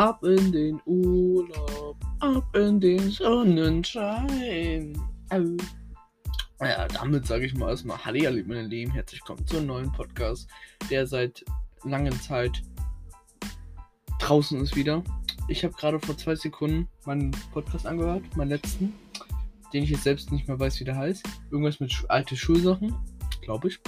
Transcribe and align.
Ab 0.00 0.24
in 0.24 0.50
den 0.50 0.80
Urlaub, 0.86 1.94
ab 2.20 2.56
in 2.56 2.80
den 2.80 3.10
Sonnenschein. 3.10 4.98
Au. 5.28 5.44
Ja, 6.64 6.88
damit 6.88 7.26
sage 7.26 7.44
ich 7.44 7.54
mal 7.54 7.68
erstmal 7.68 8.02
Hallo, 8.02 8.16
ihr 8.16 8.46
meine 8.46 8.66
Lieben, 8.66 8.92
herzlich 8.92 9.20
willkommen 9.20 9.46
zu 9.46 9.58
einem 9.58 9.66
neuen 9.66 9.92
Podcast, 9.92 10.48
der 10.88 11.06
seit 11.06 11.44
langer 11.84 12.12
Zeit 12.12 12.62
draußen 14.20 14.58
ist 14.62 14.74
wieder. 14.74 15.04
Ich 15.48 15.64
habe 15.64 15.74
gerade 15.74 16.00
vor 16.00 16.16
zwei 16.16 16.34
Sekunden 16.34 16.88
meinen 17.04 17.32
Podcast 17.52 17.86
angehört, 17.86 18.22
meinen 18.38 18.48
letzten, 18.48 18.94
den 19.74 19.84
ich 19.84 19.90
jetzt 19.90 20.04
selbst 20.04 20.32
nicht 20.32 20.48
mehr 20.48 20.58
weiß, 20.58 20.80
wie 20.80 20.84
der 20.84 20.96
heißt. 20.96 21.28
Irgendwas 21.50 21.78
mit 21.78 21.92
Sch 21.92 22.06
alte 22.08 22.38
Schulsachen, 22.38 22.96
glaube 23.42 23.68
ich. 23.68 23.78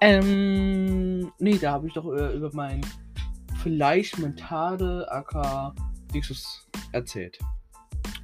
Ähm, 0.00 1.30
nee, 1.38 1.58
da 1.58 1.70
habe 1.70 1.86
ich 1.86 1.92
doch 1.92 2.12
äh, 2.12 2.34
über 2.34 2.50
mein 2.52 2.80
vielleicht 3.66 4.16
mentale 4.20 5.10
AK 5.10 5.74
Dixus 6.14 6.68
erzählt. 6.92 7.36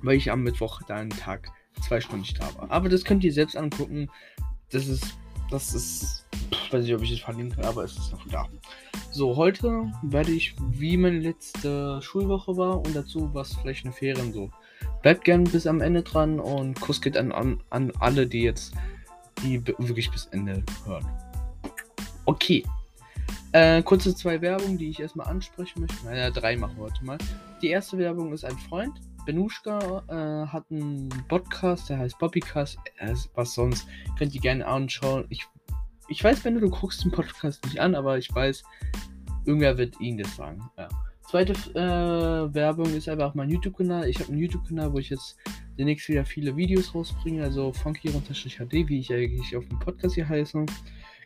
Weil 0.01 0.17
ich 0.17 0.31
am 0.31 0.45
Mittwoch 0.45 0.81
da 0.87 0.95
einen 0.95 1.11
Tag 1.11 1.51
zwei 1.81 2.01
Stunden 2.01 2.21
nicht 2.21 2.41
da 2.41 2.49
war. 2.55 2.71
Aber 2.71 2.89
das 2.89 3.03
könnt 3.03 3.25
ihr 3.25 3.33
selbst 3.33 3.57
angucken. 3.57 4.09
Das 4.71 4.87
ist, 4.87 5.19
das 5.51 5.75
ist, 5.75 6.27
pff, 6.55 6.73
weiß 6.73 6.85
nicht, 6.85 6.95
ob 6.95 7.03
ich 7.03 7.11
es 7.11 7.19
verlinke, 7.19 7.67
aber 7.67 7.83
es 7.83 7.99
ist 7.99 8.13
noch 8.13 8.25
da. 8.29 8.49
So, 9.11 9.35
heute 9.35 9.93
werde 10.03 10.31
ich, 10.31 10.55
wie 10.71 10.97
meine 10.97 11.19
letzte 11.19 12.01
Schulwoche 12.03 12.57
war 12.57 12.77
und 12.77 12.95
dazu 12.95 13.35
was 13.35 13.53
vielleicht 13.57 13.85
eine 13.85 13.93
Ferien 13.93 14.33
so. 14.33 14.49
Bleibt 15.03 15.25
gern 15.25 15.43
bis 15.43 15.67
am 15.67 15.81
Ende 15.81 16.05
dran 16.05 16.39
und 16.39 16.81
Kuss 16.81 17.03
geht 17.03 17.17
an, 17.17 17.33
an, 17.33 17.61
an 17.71 17.93
alle, 17.99 18.29
die 18.29 18.43
jetzt, 18.43 18.75
die 19.43 19.61
wirklich 19.67 20.09
bis 20.13 20.27
Ende 20.27 20.63
hören. 20.87 21.05
Okay. 22.27 22.65
Äh, 23.53 23.83
kurze 23.83 24.15
zwei 24.15 24.41
Werbungen, 24.41 24.79
die 24.79 24.89
ich 24.89 25.01
erstmal 25.01 25.29
ansprechen 25.29 25.81
möchte. 25.81 26.07
Naja, 26.07 26.31
drei 26.31 26.57
machen 26.57 26.77
wir 26.77 26.85
heute 26.85 27.05
mal. 27.05 27.19
Die 27.61 27.69
erste 27.69 27.99
Werbung 27.99 28.33
ist 28.33 28.45
ein 28.45 28.57
Freund. 28.57 28.99
Benuschka 29.27 30.03
äh, 30.09 30.47
hat 30.47 30.65
einen 30.71 31.11
Podcast, 31.29 31.91
der 31.91 31.99
heißt 31.99 32.19
Bobbycast. 32.19 32.79
Äh, 32.97 33.15
was 33.35 33.55
sonst 33.55 33.87
könnt 34.19 34.35
ihr 34.35 34.41
gerne 34.41 34.67
anschauen. 34.67 35.27
Ich, 35.29 35.47
ich 36.09 36.25
weiß, 36.25 36.45
wenn 36.45 36.59
du, 36.59 36.71
guckst 36.71 37.05
den 37.05 37.13
Podcast 37.13 37.63
nicht 37.67 37.79
an, 37.79 37.95
aber 37.95 38.17
ich 38.17 38.35
weiß, 38.35 38.63
irgendwer 39.45 39.77
wird 39.77 40.01
ihn 40.01 40.17
das 40.17 40.35
sagen. 40.35 40.63
Ja. 40.79 40.89
Zweite 41.29 41.53
äh, 41.75 42.55
Werbung 42.55 42.95
ist 42.95 43.09
einfach 43.09 43.35
mein 43.35 43.51
YouTube-Kanal. 43.51 44.09
Ich 44.09 44.19
habe 44.19 44.31
einen 44.31 44.41
YouTube-Kanal, 44.41 44.93
wo 44.93 44.99
ich 44.99 45.11
jetzt 45.11 45.37
demnächst 45.79 46.09
wieder 46.09 46.25
viele 46.25 46.57
Videos 46.57 46.95
rausbringe. 46.95 47.45
Also 47.45 47.73
funky-hd, 47.73 48.89
wie 48.89 48.99
ich 48.99 49.13
eigentlich 49.13 49.57
auf 49.57 49.67
dem 49.69 49.79
Podcast 49.79 50.15
hier 50.15 50.29
heiße. 50.29 50.65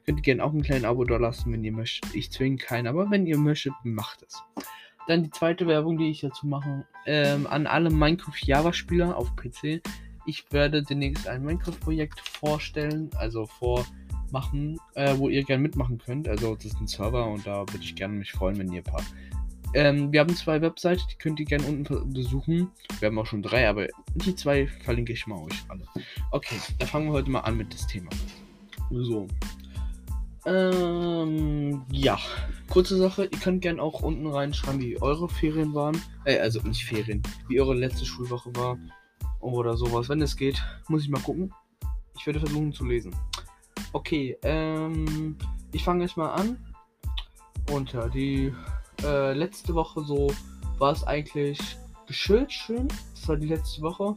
Könnt 0.07 0.21
ihr 0.21 0.23
gerne 0.23 0.45
auch 0.45 0.53
ein 0.53 0.63
kleines 0.63 0.85
Abo 0.85 1.03
da 1.03 1.17
lassen, 1.17 1.53
wenn 1.53 1.65
ihr 1.65 1.73
möchtet. 1.73 2.15
Ich 2.15 2.31
zwinge 2.31 2.59
keinen, 2.59 2.87
aber 2.87 3.11
wenn 3.11 3.27
ihr 3.27 3.39
möchtet, 3.39 3.73
macht 3.83 4.23
es. 4.23 4.41
Dann 5.09 5.25
die 5.25 5.31
zweite 5.31 5.67
Werbung, 5.67 5.99
die 5.99 6.11
ich 6.11 6.21
dazu 6.21 6.47
mache, 6.47 6.87
ähm, 7.07 7.49
an 7.49 7.67
alle 7.67 7.91
Minecraft-Java-Spieler 7.91 9.17
auf 9.17 9.35
PC. 9.35 9.83
Ich 10.25 10.45
werde 10.53 10.85
demnächst 10.85 11.27
ein 11.27 11.45
Minecraft-Projekt 11.45 12.21
vorstellen, 12.21 13.11
also 13.17 13.47
vormachen, 13.47 14.79
äh, 14.95 15.19
wo 15.19 15.29
ihr 15.29 15.43
gerne 15.43 15.65
mitmachen 15.65 15.99
könnt. 15.99 16.29
Also 16.29 16.55
das 16.55 16.67
ist 16.67 16.81
ein 16.81 16.87
Server 16.87 17.27
und 17.27 17.45
da 17.45 17.67
würde 17.67 17.83
ich 17.83 17.97
gerne 17.97 18.15
mich 18.15 18.31
freuen, 18.31 18.59
wenn 18.59 18.71
ihr 18.71 18.83
ein 18.83 18.85
paar. 18.85 19.03
Ähm, 19.75 20.13
wir 20.13 20.21
haben 20.21 20.37
zwei 20.37 20.61
Webseiten, 20.61 21.03
die 21.11 21.17
könnt 21.17 21.41
ihr 21.41 21.47
gerne 21.47 21.67
unten 21.67 22.13
besuchen. 22.13 22.71
Wir 23.01 23.09
haben 23.09 23.19
auch 23.19 23.27
schon 23.27 23.43
drei, 23.43 23.69
aber 23.69 23.89
die 24.15 24.37
zwei 24.37 24.69
verlinke 24.69 25.13
ich 25.13 25.27
mal 25.27 25.43
euch 25.43 25.65
alle. 25.69 25.85
Okay, 26.31 26.59
da 26.79 26.87
fangen 26.87 27.07
wir 27.07 27.13
heute 27.13 27.31
mal 27.31 27.41
an 27.41 27.57
mit 27.57 27.75
das 27.75 27.89
Thema. 27.89 28.11
So, 28.91 29.27
ähm, 30.47 31.83
ja. 31.91 32.19
Kurze 32.71 32.97
Sache, 32.97 33.25
ihr 33.25 33.39
könnt 33.39 33.63
gerne 33.63 33.83
auch 33.83 34.03
unten 34.03 34.27
reinschreiben, 34.27 34.81
wie 34.81 35.01
eure 35.01 35.29
Ferien 35.29 35.75
waren. 35.75 36.01
Äh, 36.25 36.39
also 36.39 36.61
nicht 36.63 36.85
Ferien, 36.85 37.23
wie 37.49 37.61
eure 37.61 37.75
letzte 37.75 38.05
Schulwoche 38.05 38.55
war. 38.55 38.79
Oder 39.41 39.77
sowas. 39.77 40.09
Wenn 40.09 40.23
es 40.23 40.37
geht, 40.37 40.63
muss 40.89 41.03
ich 41.03 41.09
mal 41.09 41.21
gucken. 41.21 41.53
Ich 42.19 42.27
werde 42.27 42.41
versuchen 42.41 42.73
zu 42.73 42.85
lesen. 42.85 43.15
Okay, 43.93 44.37
ähm, 44.43 45.37
ich 45.73 45.85
fange 45.85 46.05
jetzt 46.05 46.17
mal 46.17 46.31
an. 46.31 46.59
Und 47.73 47.93
ja, 47.93 48.09
die 48.09 48.53
äh, 49.03 49.33
letzte 49.33 49.75
Woche 49.75 50.05
so 50.05 50.33
war 50.79 50.93
es 50.93 51.05
eigentlich 51.05 51.59
geschillt 52.07 52.53
schön. 52.53 52.89
Das 53.15 53.29
war 53.29 53.37
die 53.37 53.49
letzte 53.49 53.83
Woche. 53.83 54.17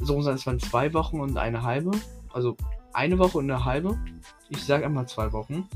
So, 0.00 0.18
es 0.20 0.46
waren 0.46 0.60
zwei 0.60 0.92
Wochen 0.94 1.20
und 1.20 1.36
eine 1.36 1.62
halbe. 1.62 1.90
Also 2.32 2.56
eine 2.98 3.18
Woche 3.18 3.38
und 3.38 3.50
eine 3.50 3.64
halbe. 3.64 3.96
Ich 4.48 4.64
sage 4.64 4.84
einmal 4.84 5.06
zwei 5.06 5.32
Wochen. 5.32 5.68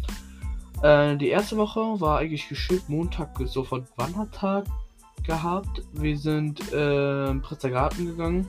Äh, 0.83 1.16
die 1.16 1.28
erste 1.28 1.56
Woche 1.56 1.81
war 2.00 2.19
eigentlich 2.19 2.49
geschickt. 2.49 2.88
Montag 2.88 3.38
sofort 3.44 3.87
Wandertag 3.97 4.66
gehabt. 5.22 5.82
Wir 5.93 6.19
sind 6.19 6.72
äh, 6.72 7.31
in 7.31 7.43
Garten 7.62 8.06
gegangen. 8.06 8.49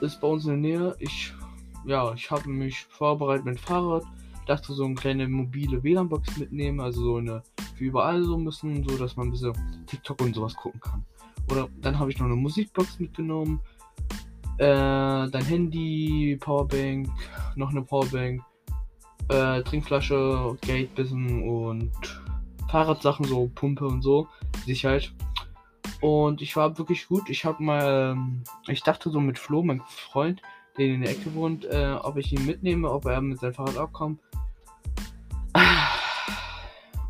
Ist 0.00 0.20
bei 0.22 0.26
uns 0.26 0.46
in 0.46 0.62
der 0.62 0.78
Nähe. 0.78 0.96
Ich, 1.00 1.34
ja, 1.84 2.14
ich 2.14 2.30
habe 2.30 2.48
mich 2.48 2.86
vorbereitet 2.88 3.44
mit 3.44 3.56
dem 3.56 3.58
Fahrrad. 3.58 4.04
Dachte 4.46 4.72
so 4.72 4.84
eine 4.84 4.94
kleine 4.94 5.28
mobile 5.28 5.82
WLAN-Box 5.82 6.38
mitnehmen. 6.38 6.80
Also 6.80 7.02
so 7.02 7.16
eine, 7.16 7.42
wie 7.76 7.84
überall 7.84 8.22
so 8.22 8.38
müssen, 8.38 8.88
so 8.88 8.96
dass 8.96 9.16
man 9.16 9.28
ein 9.28 9.32
bisschen 9.32 9.52
TikTok 9.86 10.22
und 10.22 10.34
sowas 10.34 10.54
gucken 10.54 10.80
kann. 10.80 11.04
Oder 11.50 11.68
dann 11.82 11.98
habe 11.98 12.10
ich 12.10 12.18
noch 12.18 12.26
eine 12.26 12.36
Musikbox 12.36 13.00
mitgenommen. 13.00 13.60
Äh, 14.58 15.28
dein 15.28 15.44
Handy, 15.44 16.38
Powerbank, 16.40 17.08
noch 17.56 17.70
eine 17.70 17.82
Powerbank, 17.82 18.42
äh, 19.28 19.62
Trinkflasche, 19.62 20.56
Geldbissen 20.62 21.42
und 21.42 21.92
Fahrradsachen, 22.70 23.26
so 23.26 23.50
Pumpe 23.54 23.86
und 23.86 24.02
so, 24.02 24.28
Sicherheit. 24.64 25.12
Und 26.00 26.42
ich 26.42 26.56
war 26.56 26.76
wirklich 26.78 27.06
gut. 27.06 27.28
Ich 27.28 27.44
habe 27.44 27.62
mal, 27.62 28.12
ähm, 28.12 28.42
ich 28.68 28.82
dachte 28.82 29.10
so 29.10 29.20
mit 29.20 29.38
Flo, 29.38 29.62
mein 29.62 29.82
Freund, 29.86 30.42
der 30.78 30.86
in 30.86 31.02
der 31.02 31.10
Ecke 31.10 31.34
wohnt, 31.34 31.64
äh, 31.64 31.96
ob 32.02 32.16
ich 32.16 32.32
ihn 32.32 32.44
mitnehme, 32.46 32.90
ob 32.90 33.06
er 33.06 33.20
mit 33.20 33.40
seinem 33.40 33.54
Fahrrad 33.54 33.76
abkommt. 33.76 34.20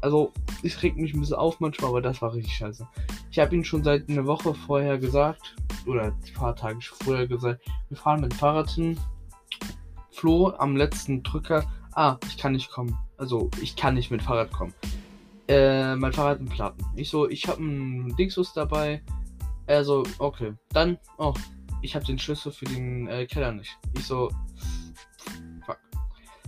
Also, 0.02 0.32
es 0.62 0.80
regt 0.82 0.98
mich 0.98 1.14
ein 1.14 1.20
bisschen 1.20 1.36
auf 1.36 1.58
manchmal, 1.58 1.90
aber 1.90 2.00
das 2.00 2.22
war 2.22 2.32
richtig 2.32 2.54
scheiße. 2.54 2.86
Ich 3.30 3.38
habe 3.40 3.56
ihn 3.56 3.64
schon 3.64 3.82
seit 3.82 4.08
einer 4.08 4.24
Woche 4.24 4.54
vorher 4.54 4.98
gesagt, 4.98 5.56
oder 5.86 6.04
ein 6.04 6.34
paar 6.34 6.56
Tage 6.56 6.78
vorher 6.80 7.26
gesagt, 7.26 7.64
wir 7.88 7.96
fahren 7.96 8.20
mit 8.20 8.32
dem 8.32 8.38
Fahrrad 8.38 8.70
hin. 8.70 8.98
Flo 10.10 10.54
am 10.56 10.76
letzten 10.76 11.22
Drücker 11.22 11.64
ah, 11.96 12.18
ich 12.28 12.36
kann 12.36 12.52
nicht 12.52 12.70
kommen. 12.70 12.96
Also, 13.16 13.50
ich 13.60 13.74
kann 13.74 13.94
nicht 13.94 14.10
mit 14.10 14.22
Fahrrad 14.22 14.52
kommen. 14.52 14.74
Äh, 15.48 15.96
mein 15.96 16.12
Fahrrad 16.12 16.38
in 16.38 16.46
Platten. 16.46 16.84
Ich 16.94 17.10
so, 17.10 17.28
ich 17.28 17.48
habe 17.48 17.58
einen 17.58 18.14
Dingsus 18.16 18.52
dabei. 18.52 19.02
Er 19.66 19.84
so, 19.84 20.04
okay. 20.18 20.54
Dann, 20.70 20.98
oh, 21.18 21.34
ich 21.82 21.96
habe 21.96 22.04
den 22.04 22.18
Schlüssel 22.18 22.52
für 22.52 22.66
den 22.66 23.08
äh, 23.08 23.26
Keller 23.26 23.52
nicht. 23.52 23.76
Ich 23.96 24.04
so, 24.04 24.30
fuck. 25.64 25.78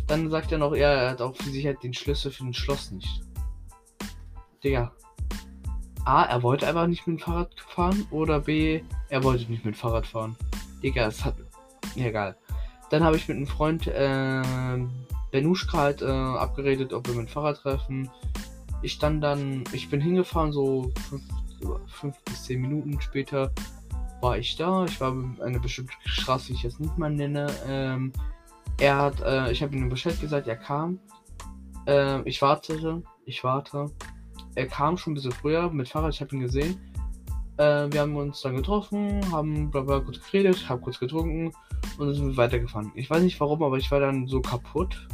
Dann 0.07 0.31
sagt 0.31 0.53
er 0.53 0.59
noch, 0.59 0.75
er 0.75 1.11
hat 1.11 1.23
auch 1.23 1.35
für 1.35 1.51
Sicherheit 1.51 1.83
den 1.83 1.95
Schlüssel 1.95 2.31
für 2.31 2.45
den 2.45 2.55
Schloss 2.55 2.91
nicht. 2.91 3.23
Digga. 4.63 4.93
A, 6.05 6.25
er 6.25 6.43
wollte 6.43 6.67
einfach 6.67 6.87
nicht 6.87 7.07
mit 7.07 7.19
dem 7.19 7.23
Fahrrad 7.23 7.51
fahren 7.61 8.07
oder 8.11 8.41
B, 8.41 8.83
er 9.09 9.25
wollte 9.25 9.51
nicht 9.51 9.65
mit 9.65 9.75
dem 9.75 9.79
Fahrrad 9.79 10.07
fahren. 10.07 10.37
Digga, 10.83 11.07
es 11.07 11.25
hat. 11.25 11.35
Egal. 11.97 12.37
Dann 12.91 13.03
habe 13.05 13.17
ich 13.17 13.29
mit 13.29 13.37
einem 13.37 13.47
Freund 13.47 13.87
äh, 13.87 14.43
Benuschka 15.31 15.79
halt 15.79 16.03
äh, 16.03 16.07
abgeredet, 16.07 16.93
ob 16.93 17.07
wir 17.07 17.15
mit 17.15 17.29
dem 17.29 17.33
Fahrrad 17.33 17.59
treffen. 17.59 18.11
Ich 18.83 18.93
stand 18.93 19.23
dann, 19.23 19.65
ich 19.73 19.91
bin 19.91 20.01
hingefahren, 20.01 20.53
so 20.53 20.93
5 22.01 22.17
bis 22.25 22.45
10 22.45 22.61
Minuten 22.61 23.01
später 23.01 23.51
war 24.21 24.39
ich 24.39 24.57
da. 24.57 24.85
Ich 24.85 25.01
war 25.01 25.13
eine 25.43 25.61
bestimmte 25.61 25.93
Straße, 26.05 26.49
die 26.49 26.53
ich 26.55 26.63
jetzt 26.63 26.81
nicht 26.81 26.97
mal 26.97 27.11
nenne. 27.11 27.49
Ähm, 27.67 28.13
er 28.79 28.97
hat, 28.97 29.21
äh, 29.21 29.51
ich 29.51 29.63
habe 29.63 29.77
ihm 29.77 29.89
Bescheid 29.89 30.19
gesagt, 30.21 30.47
er 30.47 30.57
kam. 30.57 31.01
Ähm, 31.87 32.23
ich 32.25 32.41
wartete, 32.41 33.03
ich 33.25 33.43
warte. 33.43 33.87
Er 34.59 34.67
kam 34.67 34.97
schon 34.97 35.13
ein 35.13 35.15
bisschen 35.15 35.31
früher 35.31 35.71
mit 35.71 35.89
Fahrrad, 35.89 36.13
ich 36.13 36.21
habe 36.21 36.35
ihn 36.35 36.41
gesehen. 36.41 36.81
Äh, 37.59 37.87
wir 37.93 38.01
haben 38.01 38.17
uns 38.17 38.41
dann 38.41 38.57
getroffen, 38.57 39.21
haben 39.31 39.71
bla 39.71 39.83
bla 39.83 40.01
kurz 40.01 40.21
geredet, 40.21 40.69
haben 40.69 40.81
kurz 40.81 40.99
getrunken 40.99 41.53
und 41.97 42.13
sind 42.13 42.37
weitergefahren. 42.37 42.91
Ich 42.97 43.09
weiß 43.09 43.23
nicht 43.23 43.39
warum, 43.39 43.63
aber 43.63 43.77
ich 43.77 43.89
war 43.93 44.01
dann 44.01 44.27
so 44.27 44.41
kaputt 44.41 45.07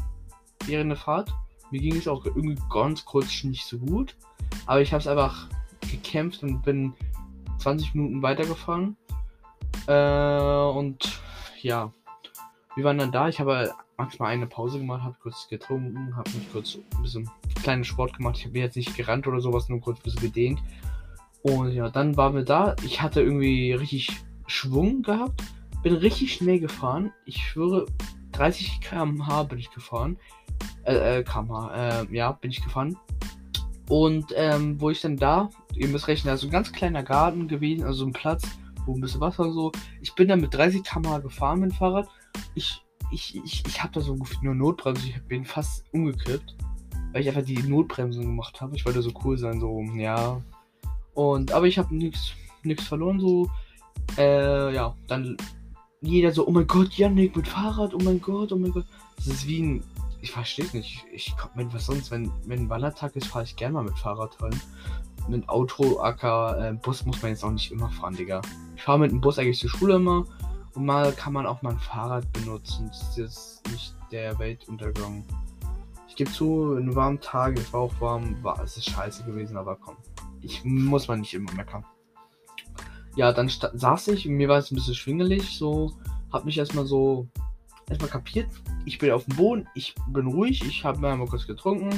während 0.65 0.89
der 0.89 0.97
Fahrt. 0.97 1.31
Mir 1.71 1.83
ging 1.83 1.95
es 1.95 2.09
auch 2.09 2.25
irgendwie 2.25 2.59
ganz 2.71 3.05
kurz 3.05 3.45
nicht 3.45 3.67
so 3.67 3.77
gut. 3.77 4.17
Aber 4.65 4.81
ich 4.81 4.95
habe 4.95 5.03
es 5.03 5.07
einfach 5.07 5.47
gekämpft 5.91 6.43
und 6.43 6.63
bin 6.63 6.95
20 7.59 7.95
Minuten 7.95 8.23
weitergefahren. 8.23 8.97
Äh, 9.87 10.75
und 10.75 11.21
ja, 11.61 11.93
wir 12.77 12.85
waren 12.85 12.97
dann 12.97 13.13
da. 13.13 13.29
Ich 13.29 13.41
habe 13.41 13.75
manchmal 13.99 14.31
eine 14.31 14.47
Pause 14.47 14.79
gemacht, 14.79 15.03
habe 15.03 15.17
kurz 15.23 15.47
getrunken, 15.51 16.17
habe 16.17 16.31
mich 16.31 16.51
kurz 16.51 16.79
ein 16.97 17.03
bisschen 17.03 17.31
kleinen 17.65 17.85
Sport 17.85 18.17
gemacht. 18.17 18.37
Ich 18.39 18.45
habe 18.45 18.59
jetzt 18.59 18.77
nicht 18.77 18.97
gerannt 18.97 19.27
oder 19.27 19.41
sowas, 19.41 19.69
nur 19.69 19.81
kurz 19.81 19.99
ein 19.99 20.03
bisschen 20.05 20.21
gedehnt. 20.21 20.63
Und 21.43 21.73
ja, 21.73 21.91
dann 21.91 22.17
waren 22.17 22.35
wir 22.35 22.45
da. 22.45 22.77
Ich 22.85 23.03
hatte 23.03 23.23
irgendwie 23.23 23.73
richtig 23.73 24.09
Schwung 24.47 25.03
gehabt. 25.03 25.43
Bin 25.83 25.95
richtig 25.95 26.35
schnell 26.35 26.61
gefahren. 26.61 27.13
Ich 27.25 27.39
schwöre, 27.39 27.87
30 28.33 28.81
km/h 28.81 29.43
bin 29.45 29.59
ich 29.59 29.71
gefahren. 29.71 30.19
Äh, 30.85 31.19
äh 31.19 31.23
km/h, 31.23 32.03
äh, 32.03 32.07
ja, 32.15 32.33
bin 32.33 32.51
ich 32.51 32.63
gefahren. 32.63 32.97
Und 33.89 34.33
ähm, 34.37 34.81
wo 34.81 34.91
ich 34.91 35.01
dann 35.01 35.17
da, 35.17 35.51
ihr 35.75 35.89
müsst 35.89 36.09
rechnen, 36.09 36.29
da 36.29 36.35
ist 36.35 36.41
so 36.41 36.47
ein 36.47 36.53
ganz 36.53 36.73
kleiner 36.73 37.03
Garten 37.03 37.49
gewesen, 37.49 37.85
also 37.85 38.07
ein 38.07 38.13
Platz, 38.13 38.43
wo 38.87 38.95
ein 38.95 39.01
bisschen 39.01 39.21
Wasser 39.21 39.53
so. 39.53 39.73
Ich 40.01 40.15
bin 40.15 40.29
da 40.29 40.37
mit 40.37 40.55
30 40.55 40.83
km 40.83 41.23
gefahren 41.23 41.61
mit 41.61 41.71
dem 41.71 41.77
Fahrrad. 41.77 42.09
Ich, 42.55 42.83
ich, 43.11 43.37
ich, 43.45 43.63
ich 43.67 43.83
habe 43.83 43.93
da 43.93 44.01
so 44.01 44.17
nur 44.41 44.55
Notbremse, 44.55 45.09
ich 45.09 45.23
bin 45.25 45.45
fast 45.45 45.85
umgekippt, 45.93 46.57
weil 47.15 47.23
ich 47.23 47.29
einfach 47.29 47.45
die 47.45 47.63
Notbremse 47.63 48.21
gemacht 48.21 48.61
habe. 48.61 48.75
Ich 48.75 48.85
wollte 48.85 49.01
so 49.01 49.13
cool 49.25 49.39
sein, 49.39 49.61
so, 49.61 49.81
ja. 49.95 50.43
Und, 51.15 51.53
aber 51.53 51.69
ich 51.69 51.79
habe 51.79 51.95
nichts 51.95 52.33
nichts 52.65 52.89
verloren, 52.89 53.21
so. 53.21 53.49
Äh, 54.19 54.75
ja, 54.75 54.97
dann 55.07 55.37
jeder 56.01 56.33
so, 56.33 56.47
oh 56.49 56.51
mein 56.51 56.67
Gott, 56.67 56.93
Yannick 56.95 57.37
mit 57.37 57.47
Fahrrad, 57.47 57.95
oh 57.95 58.01
mein 58.03 58.21
Gott, 58.21 58.51
oh 58.51 58.57
mein 58.57 58.73
Gott. 58.73 58.85
Das 59.17 59.29
ist 59.29 59.47
wie 59.47 59.63
ein, 59.63 59.85
ich 60.23 60.33
verstehe 60.33 60.65
es 60.65 60.75
nicht. 60.75 61.07
Ich, 61.13 61.29
ich 61.29 61.35
wenn 61.55 61.73
was 61.73 61.87
sonst, 61.87 62.11
wenn, 62.11 62.33
wenn 62.47 62.69
Wandertag 62.69 63.15
ist, 63.15 63.29
fahre 63.29 63.45
ich 63.45 63.55
gerne 63.55 63.75
mal 63.75 63.85
mit 63.85 63.97
Fahrrad 63.97 64.43
rein. 64.43 64.61
Mit 65.29 65.49
Auto, 65.49 66.01
Acker, 66.01 66.71
äh, 66.71 66.73
Bus 66.73 67.07
muss 67.07 67.23
man 67.23 67.31
jetzt 67.31 67.45
auch 67.45 67.53
nicht 67.53 67.71
immer 67.71 67.91
fahren, 67.91 68.17
Digga. 68.17 68.43
Ich 68.75 68.83
fahre 68.83 68.99
mit 68.99 69.13
dem 69.13 69.21
Bus 69.21 69.39
eigentlich 69.39 69.61
zur 69.61 69.71
Schule 69.71 69.95
immer. 69.95 70.25
Und 70.75 70.85
mal 70.85 71.13
kann 71.13 71.33
man 71.33 71.47
auch 71.47 71.63
mal 71.63 71.71
ein 71.71 71.79
Fahrrad 71.79 72.31
benutzen. 72.33 72.89
Das 72.89 73.03
ist 73.11 73.17
jetzt 73.17 73.71
nicht 73.71 73.95
der 74.11 74.37
Weltuntergang. 74.41 75.25
Ich 76.15 76.19
gebe 76.19 76.31
zu, 76.31 76.77
in 76.77 76.95
warmen 76.95 77.21
Tag, 77.21 77.59
es 77.59 77.73
war 77.73 77.81
auch 77.81 78.01
warm, 78.01 78.43
war 78.43 78.63
es 78.63 78.77
ist 78.77 78.89
scheiße 78.91 79.25
gewesen, 79.25 79.57
aber 79.57 79.77
komm. 79.77 79.97
Ich 80.41 80.65
muss 80.65 81.09
man 81.09 81.21
nicht 81.21 81.35
immer 81.35 81.53
meckern 81.55 81.85
ja, 83.17 83.33
dann 83.33 83.49
saß 83.49 84.09
ich, 84.09 84.27
mir 84.27 84.49
war 84.49 84.59
es 84.59 84.71
ein 84.71 84.75
bisschen 84.75 84.95
schwingelig, 84.95 85.57
so, 85.57 85.93
hab 86.33 86.45
mich 86.45 86.59
erstmal 86.59 86.85
so, 86.85 87.29
erstmal 87.89 88.11
kapiert, 88.11 88.49
ich 88.85 88.99
bin 88.99 89.11
auf 89.13 89.25
dem 89.25 89.37
Boden, 89.37 89.69
ich 89.75 89.95
bin 90.09 90.27
ruhig, 90.27 90.65
ich 90.65 90.85
habe 90.85 90.99
mir 90.99 91.09
einmal 91.09 91.29
kurz 91.29 91.47
getrunken, 91.47 91.91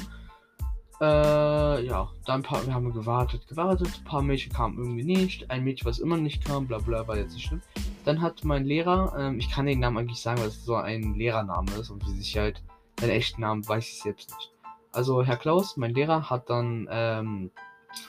äh, 1.01 1.87
ja, 1.87 2.09
dann 2.27 2.43
paar, 2.43 2.67
wir 2.67 2.75
haben 2.75 2.93
gewartet, 2.93 3.47
gewartet, 3.49 3.89
ein 3.99 4.05
paar 4.05 4.23
Mädchen 4.23 4.53
kamen 4.53 4.79
irgendwie 4.79 5.05
nicht, 5.05 5.51
ein 5.51 5.65
Mädchen, 5.65 5.87
was 5.87 5.99
immer 5.99 6.17
nicht 6.17 6.45
kam, 6.45 6.67
bla 6.67 6.79
bla, 6.79 7.07
war 7.07 7.17
jetzt 7.17 7.35
nicht 7.35 7.47
schlimm. 7.47 7.63
Dann 8.05 8.23
hat 8.23 8.45
mein 8.45 8.65
Lehrer, 8.65 9.15
ähm, 9.19 9.39
ich 9.39 9.51
kann 9.51 9.67
den 9.67 9.81
Namen 9.81 9.99
eigentlich 9.99 10.21
sagen, 10.21 10.41
weil 10.41 10.49
es 10.49 10.65
so 10.65 10.75
ein 10.75 11.15
Lehrername 11.15 11.73
ist 11.73 11.91
und 11.91 12.07
wie 12.07 12.17
sich 12.17 12.37
halt 12.39 12.63
seinen 13.01 13.11
echten 13.11 13.41
Namen 13.41 13.67
weiß 13.67 13.87
ich 13.87 14.03
selbst 14.03 14.31
nicht. 14.31 14.53
Also 14.93 15.23
Herr 15.23 15.37
Klaus, 15.37 15.77
mein 15.77 15.95
Lehrer, 15.95 16.31
hat 16.31 16.49
dann 16.49 16.89
ähm, 16.91 17.51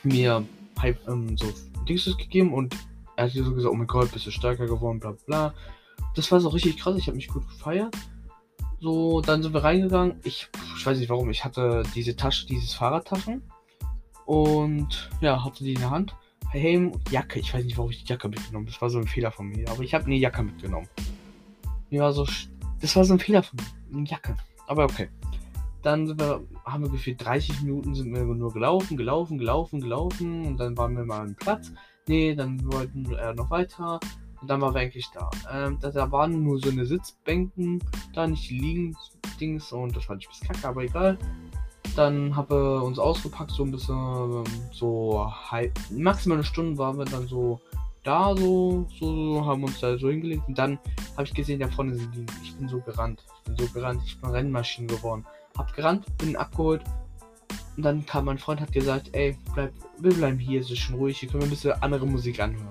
mir 0.03 0.45
ähm, 0.83 1.37
so 1.37 1.53
Dings 1.87 2.05
gegeben 2.17 2.53
und 2.53 2.75
er 3.15 3.25
hat 3.25 3.31
so 3.31 3.53
gesagt, 3.53 3.73
oh 3.73 3.75
mein 3.75 3.87
Gott, 3.87 4.11
bist 4.11 4.25
du 4.25 4.31
stärker 4.31 4.67
geworden, 4.67 4.99
bla 4.99 5.15
bla. 5.25 5.53
Das 6.15 6.31
war 6.31 6.39
so 6.39 6.49
richtig 6.49 6.77
krass, 6.77 6.95
ich 6.97 7.07
habe 7.07 7.17
mich 7.17 7.27
gut 7.27 7.47
gefeiert. 7.47 7.95
So, 8.79 9.21
dann 9.21 9.41
sind 9.41 9.53
wir 9.53 9.63
reingegangen. 9.63 10.19
Ich, 10.23 10.49
ich 10.77 10.85
weiß 10.85 10.99
nicht 10.99 11.09
warum, 11.09 11.29
ich 11.31 11.43
hatte 11.43 11.83
diese 11.95 12.15
Tasche, 12.15 12.45
dieses 12.45 12.73
Fahrradtaschen. 12.73 13.41
Und 14.25 15.09
ja, 15.21 15.43
hatte 15.43 15.63
die 15.63 15.73
in 15.73 15.79
der 15.79 15.89
Hand. 15.89 16.15
Helm, 16.51 16.91
Jacke. 17.09 17.39
Ich 17.39 17.53
weiß 17.53 17.63
nicht, 17.63 17.77
warum 17.77 17.91
ich 17.91 18.03
die 18.03 18.09
Jacke 18.09 18.29
mitgenommen 18.29 18.65
habe. 18.65 18.71
Das 18.71 18.81
war 18.81 18.89
so 18.89 18.99
ein 18.99 19.07
Fehler 19.07 19.31
von 19.31 19.47
mir. 19.47 19.69
Aber 19.69 19.81
ich 19.81 19.93
habe 19.93 20.05
eine 20.05 20.15
Jacke 20.15 20.43
mitgenommen. 20.43 20.87
Mir 21.89 22.01
war 22.01 22.13
so. 22.13 22.27
Das 22.81 22.95
war 22.95 23.03
so 23.03 23.13
ein 23.13 23.19
Fehler 23.19 23.41
von 23.41 23.57
mir. 23.57 23.97
Eine 23.97 24.07
Jacke. 24.07 24.37
Aber 24.67 24.85
okay. 24.85 25.09
Dann 25.81 26.19
wir, 26.19 26.43
haben 26.65 26.83
wir 26.83 26.89
gefühlt 26.89 27.23
30 27.23 27.61
Minuten 27.61 27.95
sind 27.95 28.13
wir 28.13 28.23
nur 28.23 28.51
gelaufen, 28.51 28.97
gelaufen, 28.97 29.37
gelaufen, 29.37 29.79
gelaufen. 29.79 30.45
Und 30.45 30.57
dann 30.57 30.77
waren 30.77 30.95
wir 30.95 31.05
mal 31.05 31.21
am 31.21 31.35
Platz. 31.35 31.71
Nee, 32.07 32.35
dann 32.35 32.59
wollten 32.71 33.09
wir 33.09 33.33
noch 33.33 33.49
weiter. 33.49 33.99
Und 34.41 34.49
dann 34.49 34.61
waren 34.61 34.73
wir 34.73 34.81
eigentlich 34.81 35.09
da. 35.13 35.29
Ähm, 35.51 35.77
da, 35.81 35.89
da, 35.89 36.11
waren 36.11 36.43
nur 36.43 36.59
so 36.59 36.69
eine 36.69 36.85
Sitzbänken, 36.85 37.83
da 38.13 38.27
nicht 38.27 38.49
die 38.49 38.59
Liegen-Dings 38.59 39.71
und 39.71 39.95
das 39.95 40.05
fand 40.05 40.21
ich 40.21 40.29
bisschen 40.29 40.47
kacke, 40.47 40.67
aber 40.67 40.83
egal. 40.83 41.17
Dann 41.95 42.35
haben 42.35 42.49
wir 42.49 42.83
uns 42.83 42.99
ausgepackt, 42.99 43.51
so 43.51 43.63
ein 43.63 43.71
bisschen, 43.71 44.43
so 44.71 45.31
halb, 45.49 45.73
maximal 45.89 46.37
eine 46.37 46.43
Stunde 46.43 46.77
waren 46.77 46.97
wir 46.97 47.05
dann 47.05 47.27
so 47.27 47.59
da, 48.07 48.35
so, 48.35 48.87
so, 48.99 49.45
haben 49.45 49.63
uns 49.63 49.79
da 49.79 49.97
so 49.97 50.09
hingelegt. 50.09 50.43
Und 50.47 50.57
dann 50.57 50.79
habe 51.15 51.23
ich 51.23 51.33
gesehen, 51.33 51.59
da 51.59 51.67
vorne 51.67 51.95
sind 51.95 52.15
die. 52.15 52.25
Ich 52.43 52.55
bin 52.55 52.67
so 52.67 52.79
gerannt. 52.79 53.23
Ich 53.37 53.43
bin 53.43 53.57
so 53.57 53.73
gerannt. 53.73 54.01
Ich 54.05 54.19
bin 54.19 54.29
Rennmaschine 54.29 54.87
geworden. 54.87 55.25
Hab 55.57 55.73
gerannt, 55.73 56.05
bin 56.17 56.35
abgeholt, 56.35 56.83
und 57.77 57.83
dann 57.83 58.05
kam 58.07 58.25
mein 58.25 58.39
Freund, 58.39 58.59
hat 58.59 58.71
gesagt, 58.71 59.09
ey, 59.13 59.37
bleib, 59.53 59.71
wir 59.99 60.13
bleiben 60.13 60.39
hier, 60.39 60.61
es 60.61 60.71
ist 60.71 60.79
schon 60.79 60.95
ruhig, 60.95 61.19
hier 61.19 61.29
können 61.29 61.43
wir 61.43 61.47
ein 61.47 61.51
bisschen 61.51 61.73
andere 61.83 62.07
Musik 62.07 62.39
anhören. 62.39 62.67